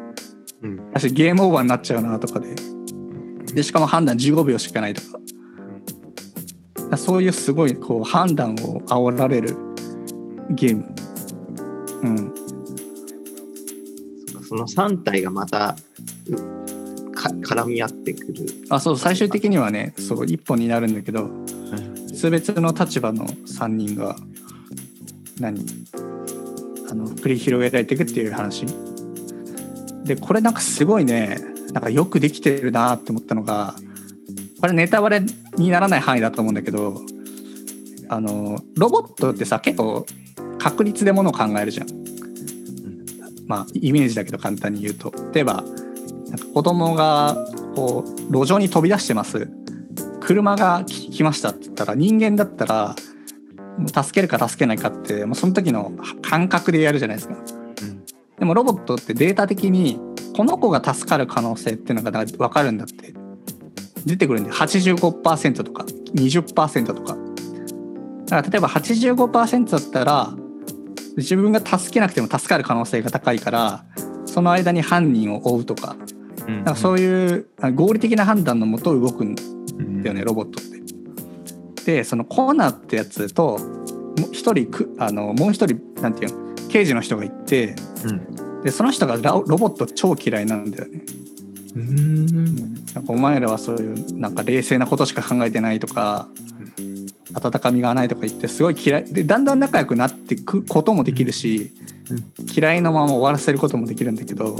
[0.62, 0.90] うん。
[0.90, 2.54] 私ゲームオーバーになっちゃうなとかで。
[3.54, 5.18] でしかも判断15秒しかないとか。
[6.96, 9.56] そういうすごいこう判断を煽られる
[10.50, 10.86] ゲーム
[12.02, 12.34] うん
[14.48, 15.76] その3体がまた
[17.42, 18.46] 絡み合ってくる。
[18.70, 21.28] あそう最終的にはねそう一本になるんだけど
[22.30, 24.16] 別々の立場の3人が
[25.40, 25.64] 何
[26.88, 28.66] あの繰り広げられていくっていう話
[30.04, 31.38] でこれなんかすごいね
[31.72, 33.74] なんかよくできてるなって思ったのが
[34.60, 35.20] これネタバレ
[35.56, 37.02] にならない範囲だと思うんだけど
[38.08, 40.06] あのロボットってさ結構
[40.66, 41.86] 確率でものを考えるじゃん。
[43.46, 45.12] まあイメージだけど簡単に言うと。
[45.32, 45.62] 例えば
[46.28, 47.36] なんか子供が
[47.76, 49.48] こう路上に飛び出してます。
[50.20, 52.96] 車が来ましたって言ったら人間だったら
[53.86, 57.36] 助けるか助けないかってもうその時の感覚でやるじゃないですか。
[58.40, 60.00] でもロボットってデータ的に
[60.36, 63.14] この子が助かる可能性っていうのがだ分かるんだって。
[64.04, 67.16] 出てくるんで85%とか20%とか。
[68.26, 70.34] だから例えば85%だったら
[71.16, 73.84] 自分が助けなくても助かる可能性が高いから
[74.26, 75.96] その間に犯人を追うとか
[76.46, 79.34] うんなんかそういうあ合理的な判断のもと動くん
[79.78, 80.76] うんだよね、ロボットって。
[81.84, 91.02] でそのコーナーってやつともう一人くあのもう一人なんていうの刑事の人がいてうんでその人がラロボット超嫌いなんだよね。
[91.76, 96.28] うんなんかお前らはそういうなんか冷静なことしか考えてないとか
[97.36, 101.70] 温かみがないとか言ってすごい嫌いでだんだん仲良くなっていくこともできるし、
[102.54, 104.56] 嫌いのまま終わらせることもできるんだけど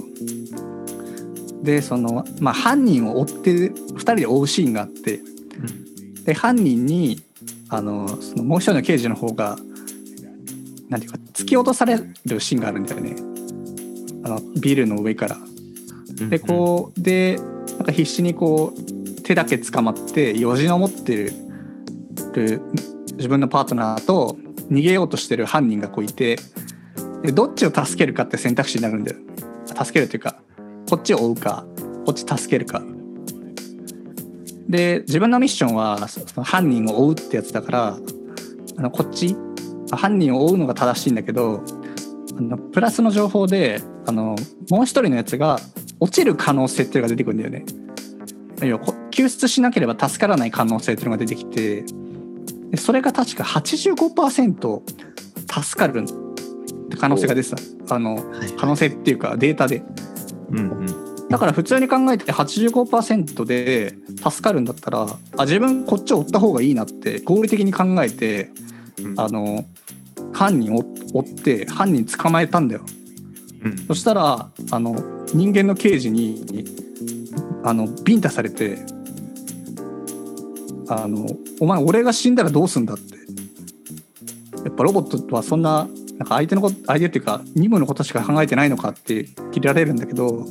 [1.63, 5.21] でその、まあ、犯人を追って2人で追うシーンがあって
[6.25, 7.23] で犯人に
[7.71, 9.57] あのそのもう一人の刑事の方が
[10.89, 13.17] なんていうか突き落とされるシーンがあるんだよね。
[14.25, 15.37] あのビルの上から。
[16.29, 17.39] でこうで
[17.77, 21.33] なんか必死にこう手だけ捕まってよじ登ってる
[22.41, 22.63] る
[23.17, 24.37] 自分のパートナーと
[24.71, 26.37] 逃げようとしてる犯人がこういて
[27.23, 29.19] でどっちを助けるかって選択肢になるんだよ
[29.67, 30.41] 助けるというか
[30.89, 31.67] こっちを追うか
[32.05, 32.83] こっち助けるか
[34.69, 37.99] で自分のミッションはその犯人を追うってやつだから
[38.79, 39.37] あのこっち
[39.91, 41.63] 犯人を追うのが正しいんだけど
[42.37, 44.37] あのプラスの情報であの
[44.71, 45.59] もう一人のやつが
[46.01, 47.65] 落ちる可能性っていうのが出てくるんだよね。
[48.63, 51.85] 要は救出しなければ助からない可能性っていうのが出てきて
[52.71, 54.81] でそれが確か85%
[55.63, 56.07] 助かるっ
[56.91, 57.57] て可能性が出てた。
[57.95, 58.53] あのはい。
[58.53, 59.83] 可能性っていうかデータで。
[60.51, 61.29] うんうん。
[61.29, 65.07] だから普通に考えて85%で助かるんだったら
[65.37, 68.51] あ自分こっちを追った方がいいなって合理的に考えて
[69.03, 69.21] うん。
[69.21, 69.65] あの
[70.33, 72.83] 犯人を追って犯人捕まえたんだよ。
[73.63, 73.77] うん。
[73.87, 74.95] そしたらあの
[75.33, 76.65] 人間の刑事に
[77.65, 78.79] あのビンタされて
[80.89, 81.27] あの
[81.61, 83.15] 「お前俺が死んだらどうすんだ」って
[84.65, 90.47] やっぱロボットはそんななんか相手のこと相手っていうか任務のことしか考えてないのかって切られるんだけど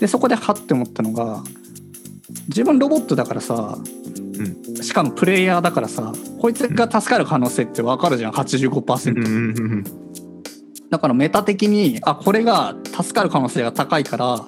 [0.00, 1.42] でそこではって思ったのが
[2.48, 3.78] 自分ロボットだからさ
[4.16, 9.16] うんしかもプレイヤーだからさこいつが助かる可能性って分かるじゃん85%。
[9.16, 9.28] うんう
[9.76, 9.84] ん
[10.90, 14.46] だからメタ的にあこれが助かる可能性が高いから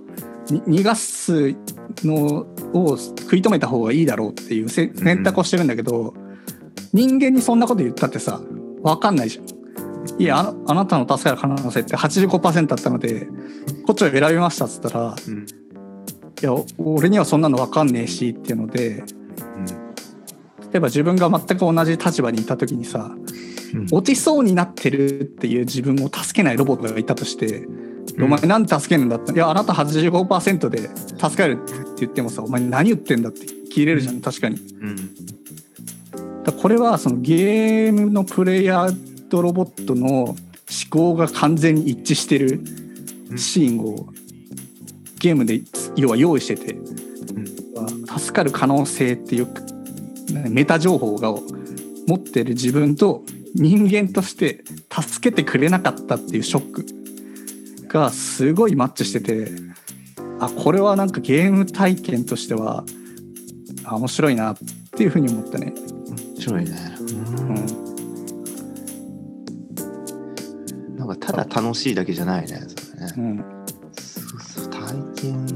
[0.49, 1.57] に逃がす
[2.05, 2.47] の
[2.85, 6.15] を食い止めた方がいいだろうっていうせ選択をしてるんだけど、
[6.93, 8.41] 人間にそんなこと言ったってさ
[8.83, 9.47] 分かんないじゃん。
[10.21, 13.27] いやあのあなたの助かる可能性って85%だったので
[13.87, 15.47] こっちを選びましたっつったらうん。
[16.41, 19.03] いや俺にはそんなの分かんねえしっていうので
[20.73, 23.15] 例えば自分が全く同じ立場にいた時にさ
[23.75, 23.87] うん。
[23.91, 27.67] 落ちそうになってるっていう自分を助けないロボットがいたとして、
[28.17, 28.25] うん。
[28.25, 29.33] お前なんで助けるんだって。
[29.33, 30.89] いやあなた85%で
[31.19, 34.57] 助かるって言ってもさお前何言ってんだって切れるじゃん確かに。
[34.57, 36.45] うん。
[36.45, 40.37] だこれはそのゲームのプレイヤーとロボットの思
[40.91, 42.61] 考が完全に一致してる
[43.37, 44.09] シーンを
[45.19, 45.61] ゲームで
[45.97, 46.77] 要は用意してて、
[48.19, 49.49] 助かる可能性っていう
[50.33, 51.33] ねメタ情報が
[52.07, 53.23] 持ってる自分と
[53.55, 56.87] 人間として助けてくれなかったっていうショック
[57.97, 59.49] がすごいマッチしてて
[60.39, 62.85] あこれはなんかゲーム体験としては
[63.85, 64.57] あ面白いなっ
[64.97, 65.73] ていうふうに思ったね。
[66.35, 66.97] 面白いね。
[66.99, 67.87] うん
[70.97, 72.61] なんかただ楽しいだけじゃないね。
[72.67, 73.45] それねうん
[73.95, 75.47] そうそう体験。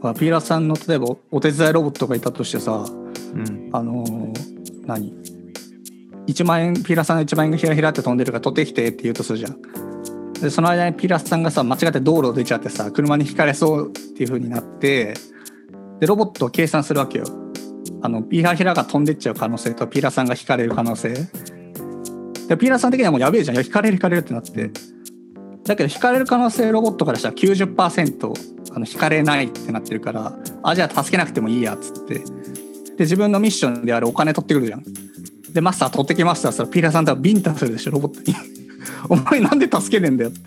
[0.00, 3.70] まあピーラーさんの例えばお手伝いロボットがいたとしてさうん。
[3.72, 5.14] あのー何
[6.26, 9.56] ？1万円ピーラーさんが1万円がひらひらって飛んでるから取ってきてって言うとするじゃん。
[10.40, 15.14] でその間にピーラーさんがさ間違って道路出ちゃってさ車にひかれそうっていう風になって
[16.00, 17.24] でロボットを計算するわけよ。
[18.02, 21.14] あのピーラーひらが飛んでっちゃう可能性とピーラーさんがひかれる可能性。
[22.48, 24.70] でピーラーさん的にはもうやべえじゃんいやひかれるひかれるってなって。
[25.64, 32.18] だけどひかれる可能性ロボットからしたら90%あのひかれないってなってるからあじゃあ助けなくてもいいやっつって。
[32.18, 34.84] で自分のミッションであるお金取ってくるじゃん。
[35.52, 38.63] でマスター取ってきましたそしたらピーラーさんとはビンタするでしょロボットに。
[39.08, 40.40] お前なんで助けねえんだよって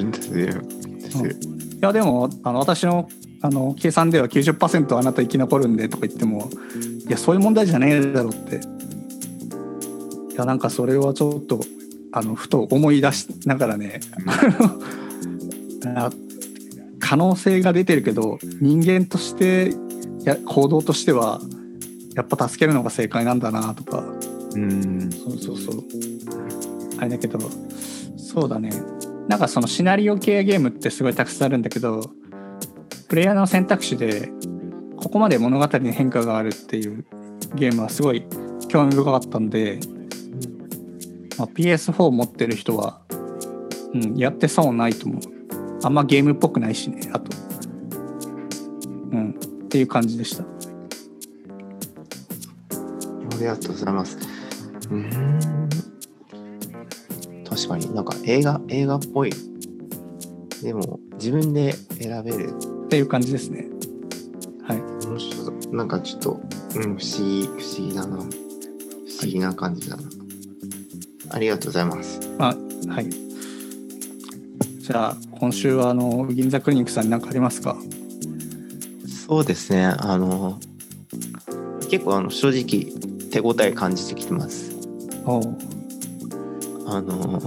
[0.00, 1.78] インタビュー。
[1.78, 3.08] いやでもあの私の
[3.42, 6.50] あの計算では90%あなた生き残るんでとか言っても
[7.08, 8.60] いやそういう問題じゃねえだろって
[10.32, 11.60] いやなんかそれはちょっと
[12.12, 14.00] あのふと思い出しながらね
[15.96, 16.10] あ
[16.98, 19.74] 可能性が出てるけど人間として
[20.24, 21.40] や行動としては
[22.14, 24.04] やっぱ助けるのが正解なんだなとか
[24.54, 25.10] うん。
[25.10, 25.84] そうそうそう。
[27.00, 27.38] あれだけど、
[28.16, 28.70] そうだね。
[29.28, 32.02] なんかそのシナリオ系ゲームってすごいたくさんあるんだけど、
[33.08, 34.30] プレイヤーの選択肢で、
[34.96, 37.06] ここまで物語に変化があるっていう
[37.54, 38.24] ゲームはすごい
[38.68, 39.80] 興味深かったんで、
[41.38, 43.00] まあ、PS4 持ってる人は、
[43.94, 45.20] うん、やって損ないと思う。
[45.82, 47.34] あんまゲームっぽくないしね、あと。
[49.12, 50.44] うん、っていう感じでした。
[50.44, 50.46] あ
[53.38, 54.18] りがとうございます。
[57.60, 59.32] 確かになんか映画、映画っぽい。
[60.62, 62.54] でも自分で選べる。
[62.86, 63.68] っていう感じですね。
[64.62, 64.78] はい。
[65.06, 65.76] 面白そう。
[65.76, 66.40] なんかちょっと、
[66.76, 68.16] うん、不思議、不思議だな。
[68.16, 68.28] 不思
[69.26, 70.02] 議な感じだな。
[71.30, 72.20] ありがとうございます。
[72.38, 72.56] まあ、
[72.92, 73.10] はい。
[73.10, 77.76] じゃあ、今週は、あの、銀座クリニックさんに何かありますか？
[79.06, 79.84] そうですね。
[79.84, 80.58] あの、
[81.90, 82.92] 結構あの正直
[83.30, 84.74] 手応え感じてきてます。
[85.24, 85.58] おう
[86.90, 87.40] あの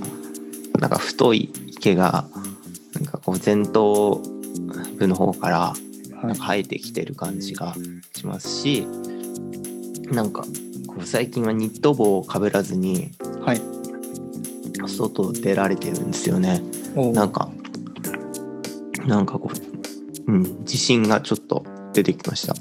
[0.79, 1.49] なんか太い
[1.81, 2.25] 毛が
[2.95, 4.21] なんかこう前頭
[4.97, 5.73] 部の方から
[6.21, 6.35] はい。
[6.35, 7.75] 生えてきてる感じが
[8.15, 8.87] しますし
[10.09, 10.43] なんか
[10.87, 13.61] こう最近はニット帽をかぶらずにはい。
[14.87, 16.61] 外出られてるんですよね
[16.95, 17.49] おうなんか
[19.05, 19.51] なんかこ
[20.27, 22.53] う、うん、自信がちょっと出てきました、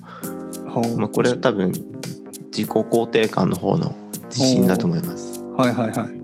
[0.96, 3.94] まあ、これは多分自己肯定感の方の
[4.26, 6.21] 自信だと思いますはいはいはい。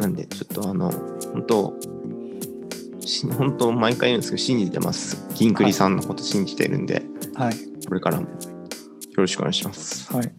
[0.00, 0.12] はい。
[0.12, 0.90] なんで、ちょっとあの、
[1.32, 1.74] 本当
[3.10, 5.26] し本当毎回言うんですけど、信じてます。
[5.34, 7.02] 銀栗さんのこと信じてるんで、
[7.34, 7.54] はい。
[7.86, 8.28] これからもよ
[9.16, 10.12] ろしくお願いします。
[10.12, 10.24] はい。
[10.26, 10.32] よ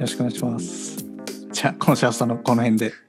[0.00, 1.04] ろしくお願いします。
[1.52, 2.92] じゃあ、今週はその、この辺で。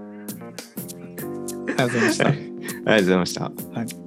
[1.67, 2.27] ありがとうございました。
[2.27, 3.43] ありがとうございました。
[3.43, 3.51] は
[3.83, 4.06] い